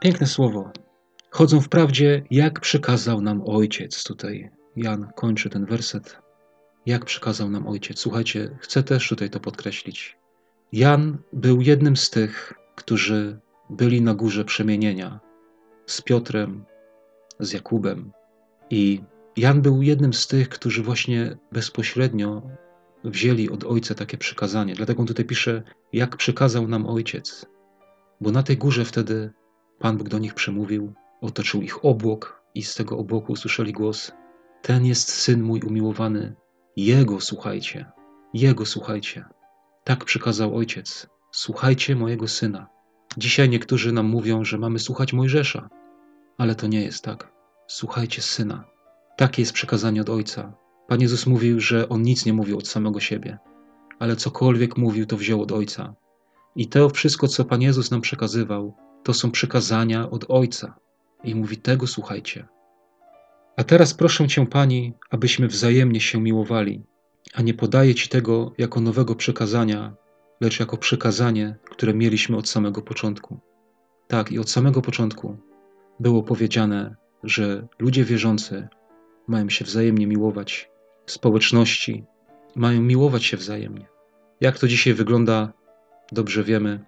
[0.00, 0.72] Piękne słowo.
[1.30, 4.04] Chodzą w prawdzie, jak przekazał nam Ojciec.
[4.04, 6.18] Tutaj Jan kończy ten werset.
[6.86, 7.98] Jak przekazał nam Ojciec.
[7.98, 10.16] Słuchajcie, chcę też tutaj to podkreślić.
[10.72, 15.20] Jan był jednym z tych, którzy byli na górze przemienienia
[15.86, 16.64] z Piotrem,
[17.40, 18.12] z Jakubem.
[18.70, 19.02] I
[19.36, 22.42] Jan był jednym z tych, którzy właśnie bezpośrednio
[23.04, 24.74] wzięli od Ojca takie przykazanie.
[24.74, 27.46] Dlatego on tutaj pisze, jak przekazał nam Ojciec.
[28.20, 29.30] Bo na tej górze wtedy
[29.78, 34.12] Pan Bóg do nich przemówił, otoczył ich obłok i z tego obłoku usłyszeli głos:
[34.62, 36.34] Ten jest syn mój umiłowany,
[36.76, 37.86] jego słuchajcie,
[38.34, 39.24] jego słuchajcie.
[39.84, 42.66] Tak przykazał ojciec: Słuchajcie mojego syna.
[43.16, 45.68] Dzisiaj niektórzy nam mówią, że mamy słuchać Mojżesza,
[46.38, 47.32] ale to nie jest tak.
[47.66, 48.64] Słuchajcie syna.
[49.16, 50.52] Takie jest przekazanie od ojca.
[50.88, 53.38] Pan Jezus mówił, że on nic nie mówił od samego siebie,
[53.98, 55.94] ale cokolwiek mówił, to wziął od ojca.
[56.56, 60.74] I to wszystko, co Pan Jezus nam przekazywał, to są przekazania od ojca.
[61.24, 62.48] I mówi: Tego słuchajcie.
[63.56, 66.82] A teraz proszę Cię, Pani, abyśmy wzajemnie się miłowali,
[67.34, 69.94] a nie podaję Ci tego jako nowego przekazania,
[70.40, 73.38] lecz jako przekazanie, które mieliśmy od samego początku.
[74.06, 75.36] Tak, i od samego początku
[76.00, 78.68] było powiedziane, że ludzie wierzący
[79.26, 80.70] mają się wzajemnie miłować,
[81.10, 82.04] społeczności
[82.56, 83.86] mają miłować się wzajemnie.
[84.40, 85.52] Jak to dzisiaj wygląda,
[86.12, 86.84] dobrze wiemy.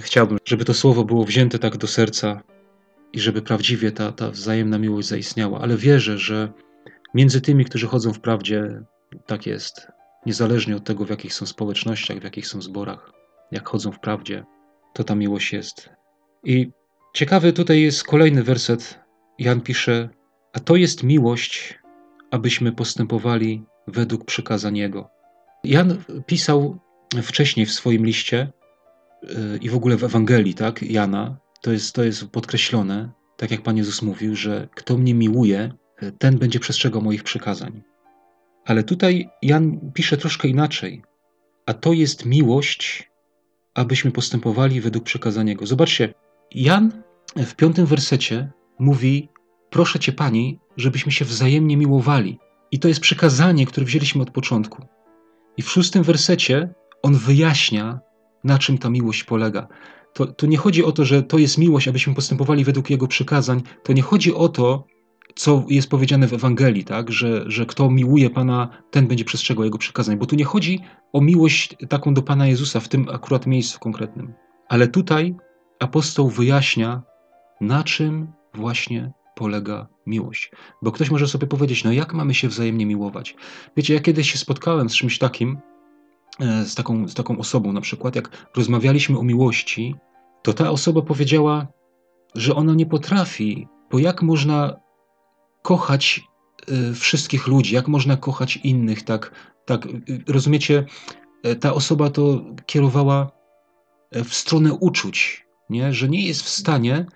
[0.00, 2.42] Chciałbym, żeby to słowo było wzięte tak do serca
[3.12, 6.52] i żeby prawdziwie ta, ta wzajemna miłość zaistniała, ale wierzę, że
[7.14, 8.82] między tymi, którzy chodzą w prawdzie,
[9.26, 9.88] tak jest.
[10.26, 13.12] Niezależnie od tego, w jakich są społecznościach, w jakich są zborach,
[13.52, 14.44] jak chodzą w prawdzie,
[14.94, 15.90] to ta miłość jest.
[16.44, 16.70] I
[17.14, 19.00] ciekawy tutaj jest kolejny werset.
[19.38, 20.08] Jan pisze:
[20.52, 21.78] A to jest miłość,
[22.34, 25.10] abyśmy postępowali według przykazań Jego.
[25.64, 26.78] Jan pisał
[27.22, 28.52] wcześniej w swoim liście
[29.22, 33.62] yy, i w ogóle w Ewangelii, tak, Jana, to jest, to jest podkreślone, tak jak
[33.62, 35.72] Pan Jezus mówił, że kto mnie miłuje,
[36.18, 37.82] ten będzie przestrzegał moich przykazań.
[38.64, 41.02] Ale tutaj Jan pisze troszkę inaczej.
[41.66, 43.10] A to jest miłość,
[43.74, 45.66] abyśmy postępowali według przykazania Jego.
[45.66, 46.14] Zobaczcie,
[46.54, 47.02] Jan
[47.36, 49.28] w piątym wersecie mówi:
[49.70, 52.38] Proszę cię, pani, żebyśmy się wzajemnie miłowali.
[52.70, 54.82] I to jest przykazanie, które wzięliśmy od początku.
[55.56, 58.00] I w szóstym wersecie on wyjaśnia,
[58.44, 59.68] na czym ta miłość polega.
[60.14, 63.62] To, to nie chodzi o to, że to jest miłość, abyśmy postępowali według Jego przykazań.
[63.82, 64.86] To nie chodzi o to,
[65.34, 67.12] co jest powiedziane w Ewangelii, tak?
[67.12, 70.18] że, że kto miłuje Pana, ten będzie przestrzegał Jego przykazań.
[70.18, 70.80] Bo tu nie chodzi
[71.12, 74.32] o miłość taką do Pana Jezusa w tym akurat miejscu konkretnym.
[74.68, 75.34] Ale tutaj
[75.80, 77.02] apostoł wyjaśnia,
[77.60, 80.50] na czym właśnie polega miłość.
[80.82, 83.36] Bo ktoś może sobie powiedzieć, no jak mamy się wzajemnie miłować?
[83.76, 85.58] Wiecie, ja kiedyś się spotkałem z czymś takim,
[86.40, 89.96] e, z taką, z taką osobą na przykład, jak rozmawialiśmy o miłości,
[90.42, 91.66] to ta osoba powiedziała,
[92.34, 94.76] że ona nie potrafi, bo jak można
[95.62, 96.20] kochać
[96.68, 99.30] e, wszystkich ludzi, jak można kochać innych, tak,
[99.64, 99.88] tak,
[100.28, 100.84] rozumiecie,
[101.42, 103.30] e, ta osoba to kierowała
[104.12, 105.92] w stronę uczuć, nie?
[105.92, 107.06] że nie jest w stanie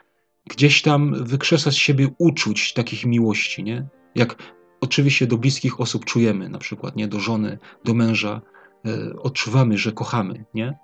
[0.49, 3.89] gdzieś tam wykrzesać z siebie uczuć takich miłości, nie?
[4.15, 4.37] Jak
[4.81, 7.09] oczywiście do bliskich osób czujemy, na przykład, nie?
[7.09, 8.41] Do żony, do męża,
[8.87, 10.79] e, odczuwamy, że kochamy, nie?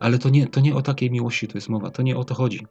[0.00, 2.34] Ale to nie, to nie o takiej miłości tu jest mowa, to nie o to
[2.34, 2.66] chodzi.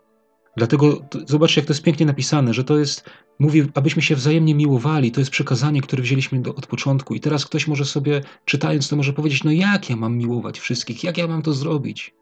[0.58, 4.56] Dlatego to, zobaczcie, jak to jest pięknie napisane, że to jest, mówi, abyśmy się wzajemnie
[4.56, 5.12] miłowali.
[5.12, 7.15] To jest przekazanie, które wzięliśmy do, od początku.
[7.15, 11.03] I teraz ktoś może sobie, czytając to, może powiedzieć: No, jak ja mam miłować wszystkich?
[11.03, 12.13] Jak ja mam to zrobić?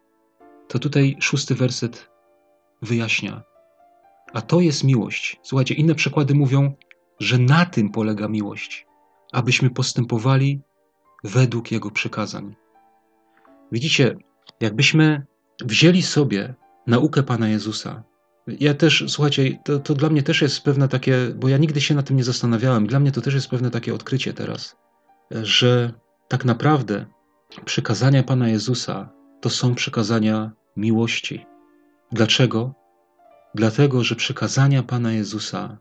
[0.68, 2.10] To tutaj szósty werset
[2.82, 3.51] wyjaśnia.
[4.34, 5.40] A to jest miłość.
[5.44, 6.74] Słuchajcie, inne przykłady mówią,
[7.20, 8.88] że na tym polega miłość,
[9.32, 10.62] abyśmy postępowali
[11.24, 12.56] według Jego przykazań.
[13.72, 14.18] Widzicie,
[14.60, 15.26] jakbyśmy
[15.66, 16.54] wzięli sobie
[16.88, 18.04] naukę Pana Jezusa,
[18.48, 21.96] ja też, słuchajcie, to, to dla mnie też jest pewne takie, bo ja nigdy się
[21.96, 24.76] na tym nie zastanawiałem, dla mnie to też jest pewne takie odkrycie teraz,
[25.32, 25.94] że
[26.28, 27.06] tak naprawdę
[27.66, 29.10] przykazania Pana Jezusa
[29.42, 31.46] to są przykazania miłości.
[32.12, 32.74] Dlaczego?
[33.56, 35.78] Dlatego, że przykazania Pana Jezusa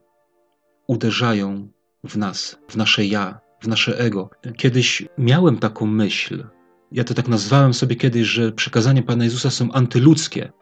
[0.87, 1.69] uderzają
[2.05, 4.31] w nas, w nasze ja, w nasze ego.
[4.57, 6.45] Kiedyś miałem taką myśl,
[6.93, 10.53] ja to tak nazwałem sobie kiedyś, że przykazania Pana Jezusa są antyludzkie.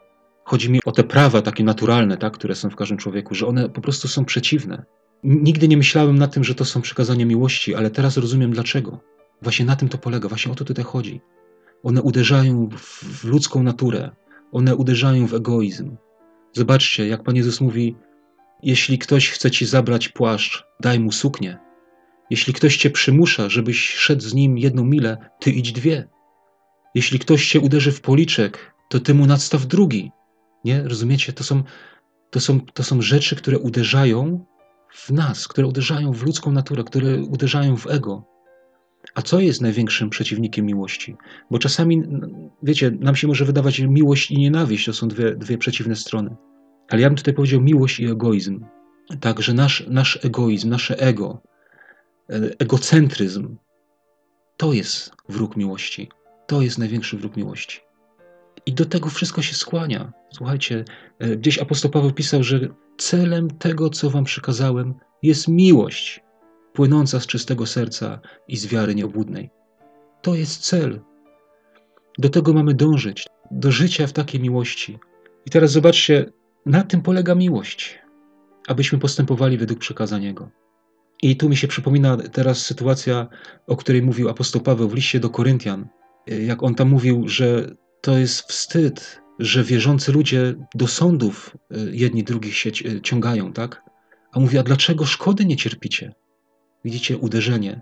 [0.43, 3.69] Chodzi mi o te prawa takie naturalne, tak, które są w każdym człowieku, że one
[3.69, 4.85] po prostu są przeciwne.
[5.23, 8.99] Nigdy nie myślałem na tym, że to są przykazania miłości, ale teraz rozumiem dlaczego.
[9.41, 11.21] Właśnie na tym to polega, właśnie o to tutaj chodzi.
[11.83, 14.11] One uderzają w ludzką naturę,
[14.51, 15.95] one uderzają w egoizm,
[16.53, 17.95] Zobaczcie, jak Pan Jezus mówi:
[18.63, 21.57] Jeśli ktoś chce ci zabrać płaszcz, daj mu suknię.
[22.29, 26.07] Jeśli ktoś cię przymusza, żebyś szedł z nim jedną milę, ty idź dwie.
[26.95, 30.11] Jeśli ktoś cię uderzy w policzek, to ty mu nadstaw drugi.
[30.65, 30.83] Nie?
[30.83, 31.33] Rozumiecie?
[31.33, 31.63] To są,
[32.29, 34.45] to są, to są rzeczy, które uderzają
[34.93, 38.28] w nas, które uderzają w ludzką naturę, które uderzają w ego.
[39.15, 41.15] A co jest największym przeciwnikiem miłości?
[41.51, 42.03] Bo czasami,
[42.63, 46.35] wiecie, nam się może wydawać, że miłość i nienawiść to są dwie, dwie przeciwne strony.
[46.89, 48.65] Ale ja bym tutaj powiedział miłość i egoizm.
[49.19, 51.41] Tak, że nasz, nasz egoizm, nasze ego,
[52.29, 53.55] e, egocentryzm,
[54.57, 56.09] to jest wróg miłości.
[56.47, 57.79] To jest największy wróg miłości.
[58.65, 60.11] I do tego wszystko się skłania.
[60.33, 60.85] Słuchajcie,
[61.19, 62.59] e, gdzieś apostoł Paweł pisał, że
[62.97, 64.93] celem tego, co wam przekazałem,
[65.23, 66.21] jest miłość
[66.79, 69.49] płynąca z czystego serca i z wiary nieobłudnej.
[70.21, 71.01] To jest cel.
[72.17, 74.99] Do tego mamy dążyć, do życia w takiej miłości.
[75.45, 76.31] I teraz zobaczcie,
[76.65, 77.99] na tym polega miłość,
[78.67, 80.49] abyśmy postępowali według przekazań Jego.
[81.21, 83.27] I tu mi się przypomina teraz sytuacja,
[83.67, 85.87] o której mówił apostoł Paweł w liście do Koryntian.
[86.27, 92.23] Jak on tam mówił, że to jest wstyd, że wierzący ludzie do sądów e, jedni
[92.23, 92.71] drugich się
[93.03, 93.81] ciągają, tak?
[94.31, 96.13] A mówi, a dlaczego szkody nie cierpicie?
[96.85, 97.81] Widzicie uderzenie.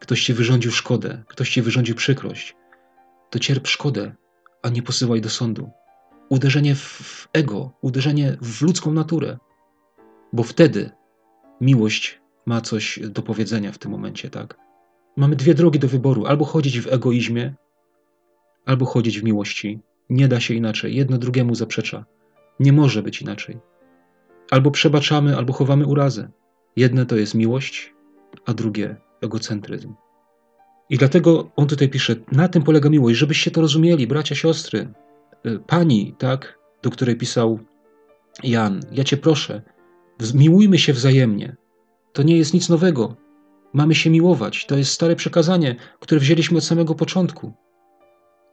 [0.00, 2.56] Ktoś ci wyrządził szkodę, ktoś ci wyrządził przykrość.
[3.30, 4.14] To cierp szkodę,
[4.62, 5.70] a nie posyłaj do sądu.
[6.28, 9.38] Uderzenie w ego, uderzenie w ludzką naturę.
[10.32, 10.90] Bo wtedy
[11.60, 14.58] miłość ma coś do powiedzenia w tym momencie, tak?
[15.16, 17.54] Mamy dwie drogi do wyboru: albo chodzić w egoizmie,
[18.64, 19.80] albo chodzić w miłości.
[20.10, 20.96] Nie da się inaczej.
[20.96, 22.04] Jedno drugiemu zaprzecza.
[22.60, 23.58] Nie może być inaczej.
[24.50, 26.30] Albo przebaczamy, albo chowamy urazę.
[26.76, 27.94] Jedne to jest miłość,
[28.46, 29.94] a drugie egocentryzm.
[30.90, 34.92] I dlatego on tutaj pisze, na tym polega miłość, żebyście to rozumieli, bracia, siostry.
[35.46, 37.58] Y, pani, tak, do której pisał
[38.42, 39.62] Jan, ja cię proszę,
[40.34, 41.56] miłujmy się wzajemnie.
[42.12, 43.16] To nie jest nic nowego.
[43.72, 44.66] Mamy się miłować.
[44.66, 47.52] To jest stare przekazanie, które wzięliśmy od samego początku.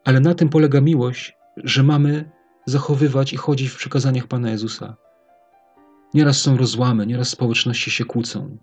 [0.06, 2.32] Ale na tym polega miłość, że mamy
[2.66, 4.96] zachowywać i chodzić w przekazaniach Pana Jezusa.
[6.14, 8.58] Nieraz są rozłamy, nieraz społeczności się kłócą,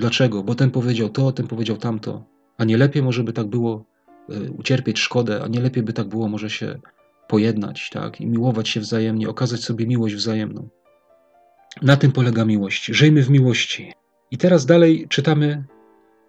[0.00, 0.42] Dlaczego?
[0.42, 2.24] Bo ten powiedział to, ten powiedział tamto.
[2.58, 3.84] A nie lepiej może by tak było
[4.28, 6.80] e, ucierpieć szkodę, a nie lepiej by tak było może się
[7.28, 8.20] pojednać, tak?
[8.20, 10.68] I miłować się wzajemnie, okazać sobie miłość wzajemną.
[11.82, 12.84] Na tym polega miłość.
[12.86, 13.92] Żyjmy w miłości.
[14.30, 15.64] I teraz dalej czytamy,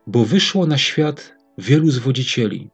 [0.07, 2.69] bo wyszło na świat wielu zwodzicieli,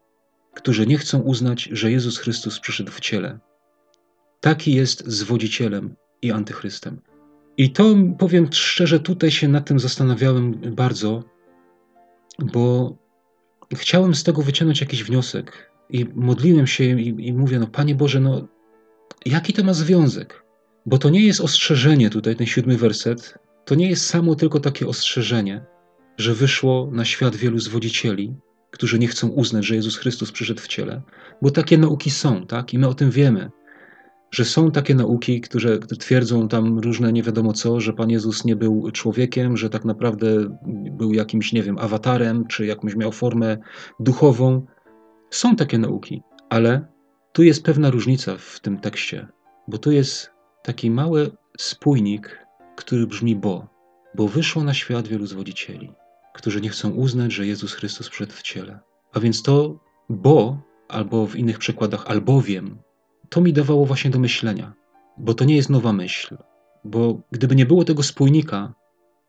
[0.54, 3.40] którzy nie chcą uznać, że Jezus Chrystus przyszedł w ciele.
[4.42, 7.02] Taki jest zwodzicielem i antychrystem.
[7.58, 11.24] I to powiem szczerze, tutaj się nad tym zastanawiałem bardzo,
[12.40, 12.96] bo
[13.76, 18.20] chciałem z tego wyciągnąć jakiś wniosek i modliłem się i, i mówię, no Panie Boże,
[18.20, 18.48] no
[19.26, 20.44] jaki to ma związek?
[20.86, 24.88] Bo to nie jest ostrzeżenie tutaj, ten siódmy werset, to nie jest samo tylko takie
[24.88, 25.66] ostrzeżenie,
[26.18, 28.36] że wyszło na świat wielu zwodzicieli,
[28.72, 31.02] którzy nie chcą uznać, że Jezus Chrystus przyszedł w ciele,
[31.42, 32.74] bo takie nauki są, tak?
[32.74, 33.50] I my o tym wiemy,
[34.32, 38.56] że są takie nauki, które, twierdzą tam różne nie wiadomo co, że Pan Jezus nie
[38.56, 40.58] był człowiekiem, że tak naprawdę
[40.92, 43.58] był jakimś, nie wiem, awatarem, czy jakąś miał formę
[44.00, 44.66] duchową.
[45.30, 46.88] Są takie nauki, ale
[47.34, 49.28] tu jest pewna różnica w tym tekście,
[49.68, 50.32] bo tu jest
[50.64, 53.68] taki mały spójnik, który brzmi bo,
[54.16, 55.92] bo wyszło na świat wielu zwodzicieli,
[56.34, 58.80] którzy nie chcą uznać, że Jezus Chrystus przyszedł w ciele.
[59.14, 62.78] A więc to bo, albo w innych przekładach albowiem,
[63.30, 64.74] to mi dawało właśnie do myślenia,
[65.18, 66.38] bo to nie jest nowa myśl,
[66.84, 68.74] bo gdyby nie było tego spójnika,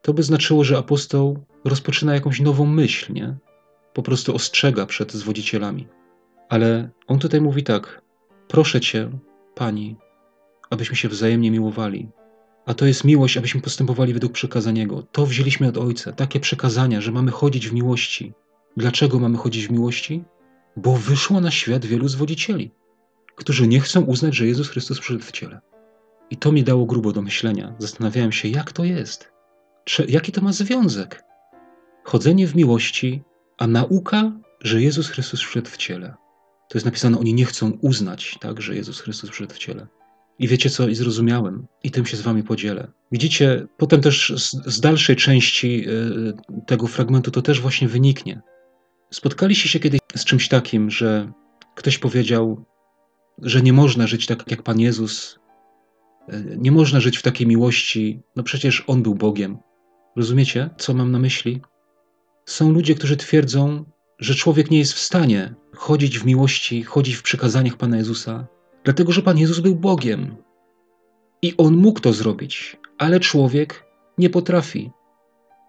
[0.03, 3.37] to by znaczyło, że apostoł rozpoczyna jakąś nową myśl, nie?
[3.93, 5.89] Po prostu ostrzega przed zwodzicielami.
[6.49, 8.03] Ale on tutaj mówi tak:
[8.49, 9.11] Proszę cię,
[9.55, 9.97] pani,
[10.71, 12.09] abyśmy się wzajemnie miłowali.
[12.67, 15.03] A to jest miłość, abyśmy postępowali według przekazania Jego.
[15.03, 18.33] To wzięliśmy od Ojca, takie przekazania, że mamy chodzić w miłości.
[18.77, 20.25] Dlaczego mamy chodzić w miłości?
[20.77, 22.71] Bo wyszło na świat wielu zwodzicieli,
[23.39, 25.61] którzy nie chcą uznać, że Jezus Chrystus przyszedł w ciele.
[26.31, 27.75] I to mi dało grubo do myślenia.
[27.79, 29.33] Zastanawiałem się, jak to jest.
[29.85, 31.25] Czy, jaki to ma związek?
[32.05, 33.23] Chodzenie w miłości,
[33.59, 36.15] a nauka, że Jezus Chrystus przyszedł w ciele.
[36.69, 39.87] To jest napisane, oni nie chcą uznać, tak, że Jezus Chrystus przyszedł w ciele.
[40.39, 42.89] I wiecie co, i zrozumiałem, i tym się z wami podzielę.
[43.13, 48.41] Widzicie, potem też z, z dalszej części y, tego fragmentu to też właśnie wyniknie.
[49.11, 51.33] Spotkaliście się kiedyś z czymś takim, że
[51.75, 52.65] ktoś powiedział,
[53.43, 55.39] że nie można żyć tak jak Pan Jezus,
[56.33, 59.59] y, nie można żyć w takiej miłości, no przecież On był Bogiem.
[60.17, 61.61] Rozumiecie, co mam na myśli?
[62.47, 63.85] Są ludzie, którzy twierdzą,
[64.19, 68.47] że człowiek nie jest w stanie chodzić w miłości, chodzić w przykazaniach Pana Jezusa,
[68.85, 70.37] dlatego że Pan Jezus był Bogiem.
[71.43, 73.85] I On mógł to zrobić, ale człowiek
[74.19, 74.91] nie potrafi.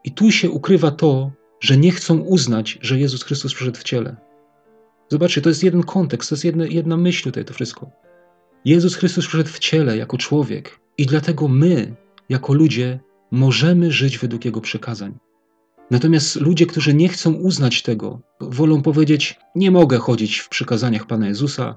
[0.04, 4.29] I tu się ukrywa to, że nie chcą uznać, że Jezus Chrystus przyszedł w ciele.
[5.10, 7.92] Zobaczcie, to jest jeden kontekst, to jest jedna, jedna myśl tutaj to wszystko.
[8.66, 11.96] Jezus Chrystus przyszedł w ciele jako człowiek i dlatego my,
[12.30, 13.00] jako ludzie,
[13.32, 15.18] możemy żyć według Jego przekazań.
[15.92, 21.28] Natomiast ludzie, którzy nie chcą uznać tego, wolą powiedzieć: Nie mogę chodzić w przykazaniach Pana
[21.28, 21.76] Jezusa,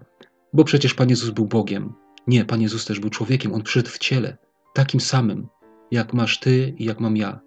[0.52, 1.92] bo przecież Pan Jezus był Bogiem.
[2.26, 4.36] Nie, Pan Jezus też był człowiekiem, on przyszedł w ciele,
[4.74, 5.48] takim samym,
[5.90, 7.40] jak masz ty i jak mam ja.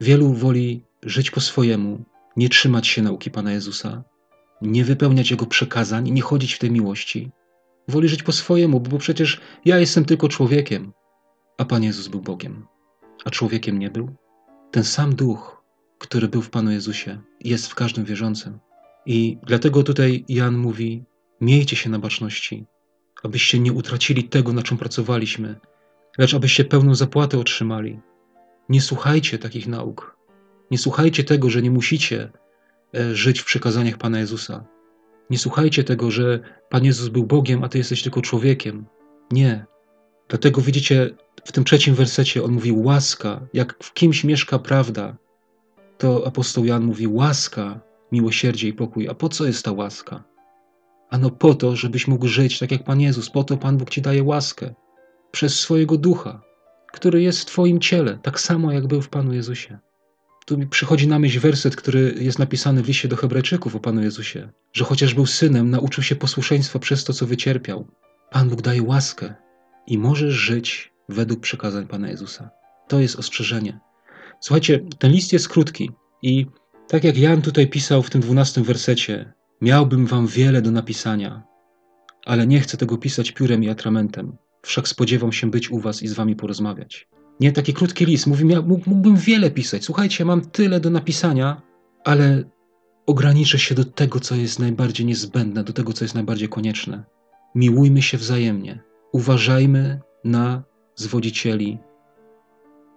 [0.00, 2.04] Wielu woli żyć po swojemu,
[2.36, 4.04] nie trzymać się nauki Pana Jezusa,
[4.64, 7.30] nie wypełniać Jego przekazań, nie chodzić w tej miłości.
[7.88, 10.92] Woli żyć po swojemu, bo przecież ja jestem tylko człowiekiem,
[11.58, 12.66] a Pan Jezus był Bogiem.
[13.24, 14.10] A człowiekiem nie był?
[14.70, 15.62] Ten sam duch,
[15.98, 18.58] który był w Panu Jezusie, jest w każdym wierzącym.
[19.06, 21.04] I dlatego tutaj Jan mówi:
[21.40, 22.66] Miejcie się na baczności,
[23.22, 25.60] abyście nie utracili tego, na czym pracowaliśmy,
[26.18, 28.00] lecz abyście pełną zapłatę otrzymali.
[28.68, 30.16] Nie słuchajcie takich nauk.
[30.70, 32.32] Nie słuchajcie tego, że nie musicie
[33.12, 34.64] żyć w przekazaniach Pana Jezusa.
[35.30, 38.86] Nie słuchajcie tego, że Pan Jezus był Bogiem, a ty jesteś tylko człowiekiem.
[39.32, 39.64] Nie.
[40.28, 41.10] Dlatego widzicie,
[41.44, 45.16] w tym trzecim wersecie on mówi łaska, jak w kimś mieszka prawda,
[45.98, 47.80] to apostoł Jan mówi łaska,
[48.12, 49.08] miłosierdzie i pokój.
[49.08, 50.24] A po co jest ta łaska?
[51.10, 53.30] Ano po to, żebyś mógł żyć tak jak Pan Jezus.
[53.30, 54.74] Po to Pan Bóg ci daje łaskę
[55.30, 56.42] przez swojego ducha,
[56.92, 59.78] który jest w Twoim ciele, tak samo jak był w Panu Jezusie.
[60.46, 64.02] Tu mi przychodzi na myśl werset, który jest napisany w liście do Hebrajczyków o Panu
[64.02, 67.88] Jezusie, że chociaż był synem, nauczył się posłuszeństwa przez to, co wycierpiał.
[68.30, 69.34] Pan Bóg daje łaskę
[69.86, 72.50] i możesz żyć według przekazań Pana Jezusa.
[72.88, 73.80] To jest ostrzeżenie.
[74.40, 75.90] Słuchajcie, ten list jest krótki
[76.22, 76.46] i
[76.88, 81.42] tak jak Jan tutaj pisał w tym dwunastym wersecie, miałbym wam wiele do napisania,
[82.24, 86.08] ale nie chcę tego pisać piórem i atramentem, wszak spodziewam się być u was i
[86.08, 87.08] z wami porozmawiać.
[87.40, 88.44] Nie, taki krótki list, mówi,
[88.86, 89.84] mógłbym wiele pisać.
[89.84, 91.62] Słuchajcie, mam tyle do napisania,
[92.04, 92.44] ale
[93.06, 97.04] ograniczę się do tego, co jest najbardziej niezbędne, do tego, co jest najbardziej konieczne.
[97.54, 98.82] Miłujmy się wzajemnie,
[99.12, 100.62] uważajmy na
[100.96, 101.78] zwodzicieli.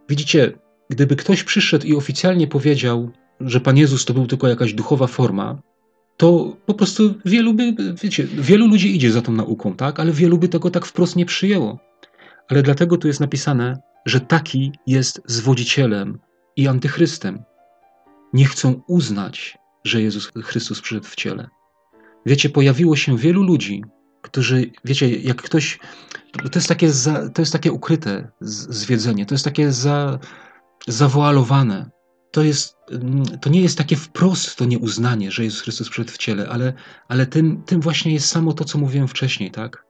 [0.10, 0.54] Widzicie,
[0.90, 5.62] Gdyby ktoś przyszedł i oficjalnie powiedział, że Pan Jezus to był tylko jakaś duchowa forma,
[6.18, 10.00] to po prostu wielu by, wiecie, wielu ludzi idzie za tą nauką, tak?
[10.00, 11.80] Ale wielu by tego tak wprost nie przyjęło.
[12.50, 13.78] Ale dlatego tu jest napisane,
[14.08, 16.20] że taki jest zwodzicielem
[16.56, 17.44] i antychrystem.
[18.34, 21.50] Nie chcą uznać, że Jezus Chrystus przyszedł w ciele.
[22.26, 23.84] Wiecie, pojawiło się wielu ludzi,
[24.22, 25.80] którzy, wiecie, jak ktoś,
[26.52, 30.20] to jest takie, za, to jest takie ukryte zwiedzenie, to jest takie za,
[30.88, 31.90] zawoalowane.
[32.32, 36.18] To, jest, mm, to nie jest takie wprost to nieuznanie, że Jezus Chrystus przyszedł w
[36.18, 36.74] ciele, ale,
[37.08, 39.86] ale tym, tym właśnie jest samo to, co mówiłem wcześniej, tak?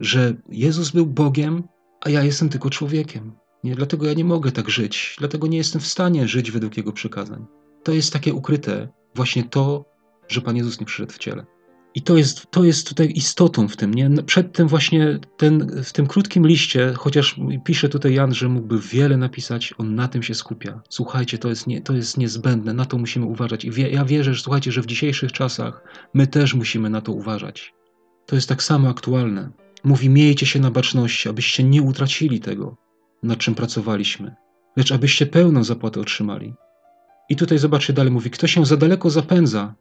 [0.00, 1.68] Że Jezus był Bogiem,
[2.04, 3.32] a ja jestem tylko człowiekiem.
[3.64, 6.92] Nie, dlatego ja nie mogę tak żyć, dlatego nie jestem w stanie żyć według Jego
[6.92, 7.46] przykazań.
[7.82, 9.84] To jest takie ukryte, właśnie to,
[10.28, 11.46] że Pan Jezus nie przyszedł w ciele.
[11.94, 13.94] I to jest, to jest tutaj istotą w tym.
[13.94, 14.10] Nie?
[14.26, 19.16] Przed tym właśnie ten, w tym krótkim liście, chociaż pisze tutaj Jan, że mógłby wiele
[19.16, 20.82] napisać, on na tym się skupia.
[20.88, 23.64] Słuchajcie, to jest, nie, to jest niezbędne, na to musimy uważać.
[23.64, 25.84] I wie, ja wierzę, że słuchajcie, że w dzisiejszych czasach
[26.14, 27.74] my też musimy na to uważać.
[28.26, 29.50] To jest tak samo aktualne.
[29.84, 32.76] Mówi, miejcie się na baczności, abyście nie utracili tego,
[33.22, 34.34] nad czym pracowaliśmy,
[34.76, 36.54] lecz abyście pełną zapłatę otrzymali.
[37.28, 39.74] I tutaj zobaczcie dalej, mówi, kto się za daleko zapędza,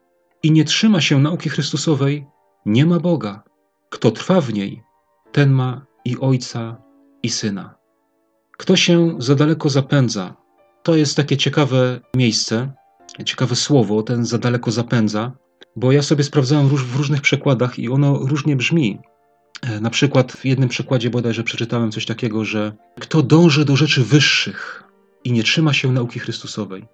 [0.44, 2.26] i nie trzyma się nauki Chrystusowej,
[2.66, 3.44] nie ma Boga.
[3.90, 4.84] Kto trwa w niej,
[5.32, 6.82] ten ma i Ojca,
[7.24, 7.76] i Syna.
[8.58, 10.36] Kto się za daleko zapędza,
[10.84, 12.74] to jest takie ciekawe miejsce,
[13.26, 15.32] ciekawe słowo, ten za daleko zapędza,
[15.76, 19.00] bo ja sobie sprawdzałem w różnych przekładach i ono różnie brzmi.
[19.62, 24.04] E, na przykład w jednym przekładzie bodajże przeczytałem coś takiego, że kto dąży do rzeczy
[24.04, 24.84] wyższych
[25.24, 26.86] i nie trzyma się nauki Chrystusowej,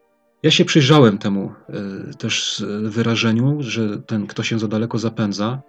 [0.43, 5.61] ja się przyjrzałem temu e, też wyrażeniu, że ten kto się za daleko zapędza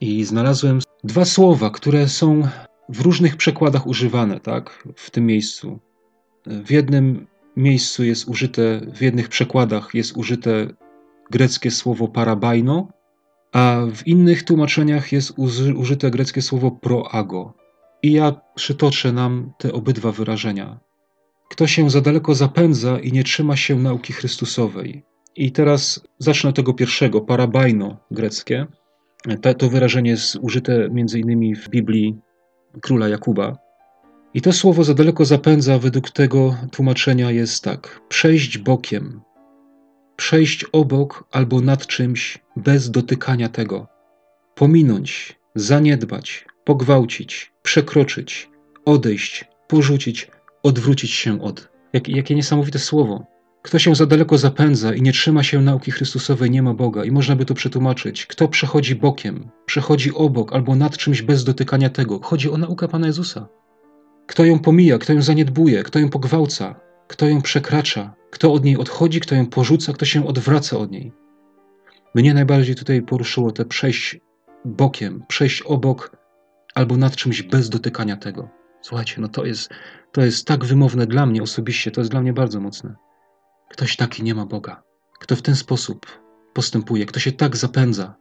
[0.00, 2.48] i znalazłem dwa słowa, które są
[2.88, 5.78] w różnych przekładach używane, tak, w tym miejscu.
[6.46, 7.26] W jednym
[7.56, 10.66] miejscu jest użyte, w jednych przekładach jest użyte
[11.30, 12.88] greckie słowo parabajno,
[13.54, 15.34] a w innych tłumaczeniach jest
[15.76, 17.54] użyte greckie słowo proago.
[18.02, 20.80] I ja przytoczę nam te obydwa wyrażenia.
[21.50, 25.04] Kto się za daleko zapędza i nie trzyma się nauki Chrystusowej.
[25.36, 28.66] I teraz zacznę od tego pierwszego, parabajno greckie.
[29.58, 32.18] To wyrażenie jest użyte innymi w Biblii
[32.80, 33.56] króla Jakuba.
[34.34, 39.20] I to słowo za daleko zapędza według tego tłumaczenia jest tak: przejść bokiem,
[40.16, 43.86] przejść obok albo nad czymś bez dotykania tego,
[44.54, 48.50] pominąć, zaniedbać, pogwałcić, przekroczyć,
[48.84, 50.30] odejść, porzucić,
[50.62, 51.68] odwrócić się od.
[51.92, 53.26] Jak, jakie niesamowite słowo.
[53.62, 57.04] Kto się za daleko zapędza i nie trzyma się nauki Chrystusowej, nie ma Boga.
[57.04, 58.26] I można by to przetłumaczyć.
[58.26, 62.20] Kto przechodzi bokiem, przechodzi obok albo nad czymś bez dotykania tego.
[62.22, 63.48] Chodzi o naukę Pana Jezusa.
[64.26, 68.76] Kto ją pomija, kto ją zaniedbuje, kto ją pogwałca, kto ją przekracza, kto od niej
[68.76, 71.12] odchodzi, kto ją porzuca, kto się odwraca od niej.
[72.14, 74.20] Mnie najbardziej tutaj poruszyło te przejść
[74.64, 76.16] bokiem, przejść obok
[76.74, 78.48] albo nad czymś bez dotykania tego.
[78.82, 79.70] Słuchajcie, no to jest,
[80.12, 82.94] to jest tak wymowne dla mnie osobiście, to jest dla mnie bardzo mocne.
[83.70, 84.82] Ktoś taki nie ma Boga.
[85.20, 86.06] Kto w ten sposób
[86.52, 88.14] postępuje, kto się tak zapędza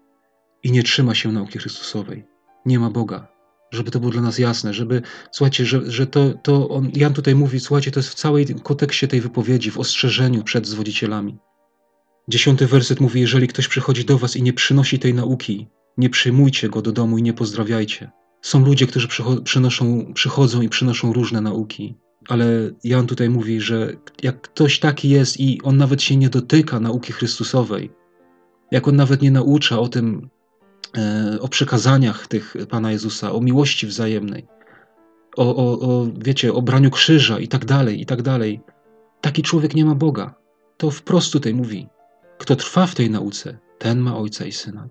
[0.63, 2.25] i nie trzyma się nauki Chrystusowej,
[2.65, 3.32] nie ma Boga.
[3.74, 5.01] Żeby to było dla nas jasne, żeby,
[5.32, 9.07] słuchajcie, że, że to, to on, Jan tutaj mówi, słuchajcie, to jest w całej kontekście
[9.07, 11.38] tej wypowiedzi, w ostrzeżeniu przed zwodzicielami.
[12.28, 15.67] Dziesiąty werset mówi, jeżeli ktoś przychodzi do was i nie przynosi tej nauki,
[15.97, 18.11] nie przyjmujcie go do domu i nie pozdrawiajcie.
[18.41, 19.07] Są ludzie, którzy
[19.43, 21.95] przynoszą, przychodzą i przynoszą różne nauki,
[22.28, 23.93] ale Jan tutaj mówi, że
[24.24, 27.91] jak ktoś taki jest i on nawet się nie dotyka nauki Chrystusowej,
[28.71, 30.30] jak on nawet nie naucza o tym,
[31.41, 34.47] o przekazaniach tych Pana Jezusa, o miłości wzajemnej,
[35.37, 38.61] o, o, o wiecie, o braniu krzyża i tak dalej, i tak dalej,
[39.21, 40.35] taki człowiek nie ma Boga.
[40.77, 41.87] To wprost tutaj mówi.
[42.37, 44.89] Kto trwa w tej nauce, ten ma Ojca i Syna.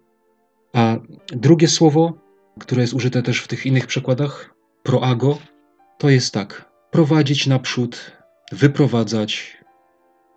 [0.73, 0.97] A
[1.27, 2.19] drugie słowo,
[2.61, 5.39] które jest użyte też w tych innych przekładach, proago,
[5.99, 8.13] to jest tak: prowadzić naprzód,
[8.53, 9.57] wyprowadzać.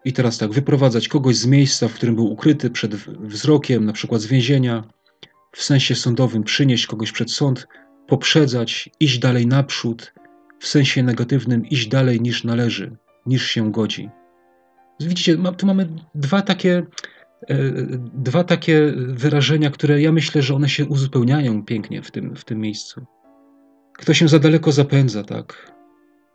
[0.05, 4.21] I teraz tak, wyprowadzać kogoś z miejsca, w którym był ukryty przed wzrokiem, na przykład
[4.21, 4.83] z więzienia,
[5.55, 7.67] w sensie sądowym przynieść kogoś przed sąd,
[8.07, 10.13] poprzedzać, iść dalej naprzód,
[10.59, 14.09] w sensie negatywnym iść dalej niż należy, niż się godzi.
[14.99, 16.83] Widzicie, tu mamy dwa takie
[17.49, 17.57] E,
[18.13, 22.59] dwa takie wyrażenia, które ja myślę, że one się uzupełniają pięknie w tym, w tym
[22.59, 23.05] miejscu.
[23.93, 25.71] Kto się za daleko zapędza, tak?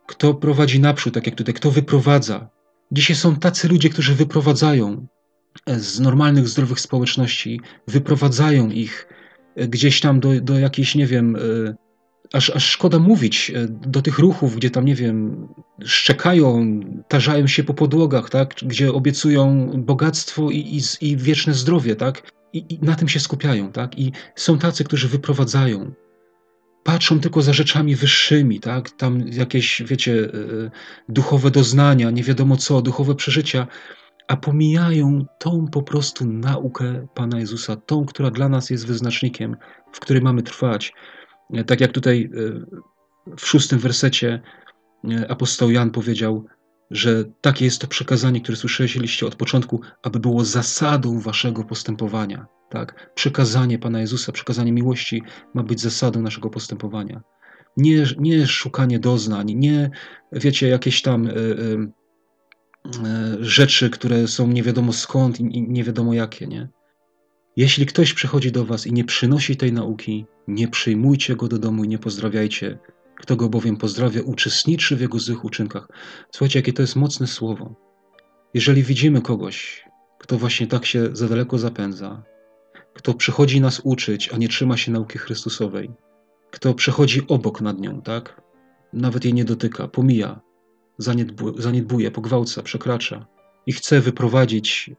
[0.07, 2.49] Kto prowadzi naprzód, tak jak tutaj, kto wyprowadza.
[2.91, 5.07] Dzisiaj są tacy ludzie, którzy wyprowadzają
[5.67, 9.07] z normalnych, zdrowych społeczności, wyprowadzają ich
[9.55, 11.39] gdzieś tam do, do jakiejś, nie wiem, e,
[12.33, 15.47] aż, aż szkoda mówić e, do tych ruchów, gdzie tam, nie wiem,
[15.83, 18.55] szczekają, tarzają się po podłogach, tak?
[18.61, 22.31] gdzie obiecują bogactwo i, i, i wieczne zdrowie, tak?
[22.53, 23.99] I, I, na tym się skupiają, tak?
[23.99, 25.91] I są tacy, którzy wyprowadzają.
[26.83, 28.89] Patrzą tylko za rzeczami wyższymi, tak?
[28.89, 30.71] Tam jakieś, wiecie, e,
[31.09, 33.67] duchowe doznania, nie wiadomo co, duchowe przeżycia,
[34.27, 39.55] a pomijają tą po prostu naukę Pana Jezusa, tą, która dla nas jest wyznacznikiem,
[39.91, 40.93] w której mamy trwać.
[41.67, 42.29] Tak jak tutaj
[43.27, 44.41] e, w szóstym wersecie
[45.11, 46.45] e, apostoł Jan powiedział,
[46.91, 52.45] że takie jest to przekazanie, które słyszeliście od początku, aby było zasadą waszego postępowania.
[52.69, 53.11] Tak?
[53.15, 57.21] Przekazanie Pana Jezusa, przekazanie miłości ma być zasadą naszego postępowania.
[57.77, 59.91] Nie, nie szukanie doznań, nie,
[60.31, 61.29] wiecie, jakieś tam
[63.39, 66.69] rzeczy, które są nie wiadomo skąd i nie wiadomo jakie, nie?
[67.55, 71.83] Jeśli ktoś przychodzi do was i nie przynosi tej nauki, nie przyjmujcie go do domu
[71.83, 72.79] i nie pozdrawiajcie.
[73.15, 75.87] Kto go bowiem pozdrawia, uczestniczy w jego złych uczynkach.
[76.31, 77.75] Słuchajcie, jakie to jest mocne słowo.
[78.53, 79.85] Jeżeli widzimy kogoś,
[80.19, 82.23] kto właśnie tak się za daleko zapędza,
[82.93, 85.91] kto przychodzi nas uczyć, a nie trzyma się nauki Chrystusowej,
[86.51, 88.41] kto przechodzi obok nad nią, tak?
[88.93, 90.41] Nawet jej nie dotyka, pomija,
[91.57, 93.25] zaniedbuje, pogwałca, przekracza
[93.65, 94.91] i chce wyprowadzić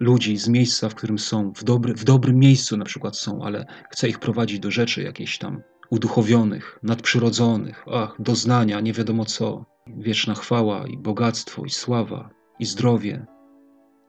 [0.00, 3.66] ludzi z miejsca, w którym są, w, dobry, w dobrym miejscu na przykład są, ale
[3.90, 10.34] chce ich prowadzić do rzeczy jakichś tam uduchowionych, nadprzyrodzonych, ach, doznania, nie wiadomo co, wieczna
[10.34, 13.26] chwała i bogactwo i sława i zdrowie.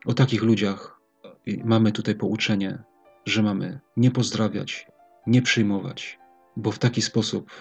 [0.06, 1.02] O takich ludziach
[1.66, 2.84] mamy tutaj pouczenie,
[3.26, 4.88] że mamy nie pozdrawiać,
[5.28, 6.20] nie przyjmować,
[6.58, 7.52] bo w taki sposób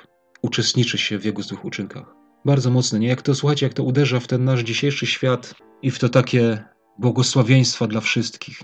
[0.43, 2.22] uczestniczy się w jego złych uczynkach.
[2.45, 3.09] Bardzo mocne, nie?
[3.09, 6.65] Jak to, słuchajcie, jak to uderza w ten nasz dzisiejszy świat i w to takie
[6.99, 8.63] błogosławieństwa dla wszystkich.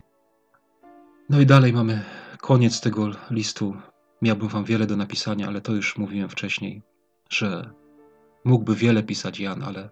[1.31, 2.03] No i dalej mamy
[2.41, 3.77] koniec tego listu.
[4.23, 6.83] Miałbym wam wiele do napisania, ale to już mówiłem wcześniej,
[7.31, 7.71] że
[8.45, 9.91] mógłby wiele pisać Jan, ale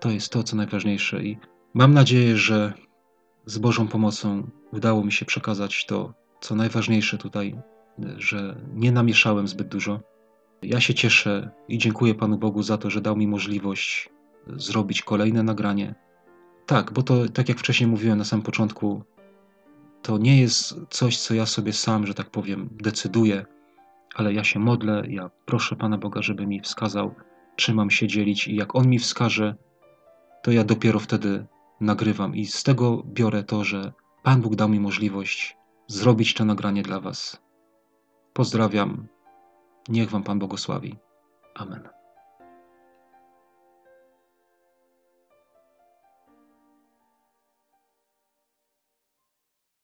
[0.00, 1.38] to jest to, co najważniejsze i
[1.74, 2.72] mam nadzieję, że
[3.46, 7.58] z Bożą pomocą udało mi się przekazać to, co najważniejsze tutaj,
[8.16, 10.00] że nie namieszałem zbyt dużo.
[10.62, 14.08] Ja się cieszę i dziękuję Panu Bogu za to, że dał mi możliwość
[14.46, 15.94] zrobić kolejne nagranie.
[16.66, 19.02] Tak, bo to, tak jak wcześniej mówiłem na samym początku,
[20.02, 23.46] to nie jest coś, co ja sobie sam, że tak powiem, decyduję,
[24.14, 27.14] ale ja się modlę, ja proszę Pana Boga, żeby mi wskazał,
[27.56, 29.54] czym mam się dzielić i jak On mi wskaże,
[30.42, 31.46] to ja dopiero wtedy
[31.80, 33.92] nagrywam i z tego biorę to, że
[34.22, 35.56] Pan Bóg dał mi możliwość
[35.86, 37.42] zrobić to nagranie dla Was.
[38.32, 39.06] Pozdrawiam.
[39.90, 40.96] Niech Wam Pan błogosławi.
[41.54, 41.99] Amen.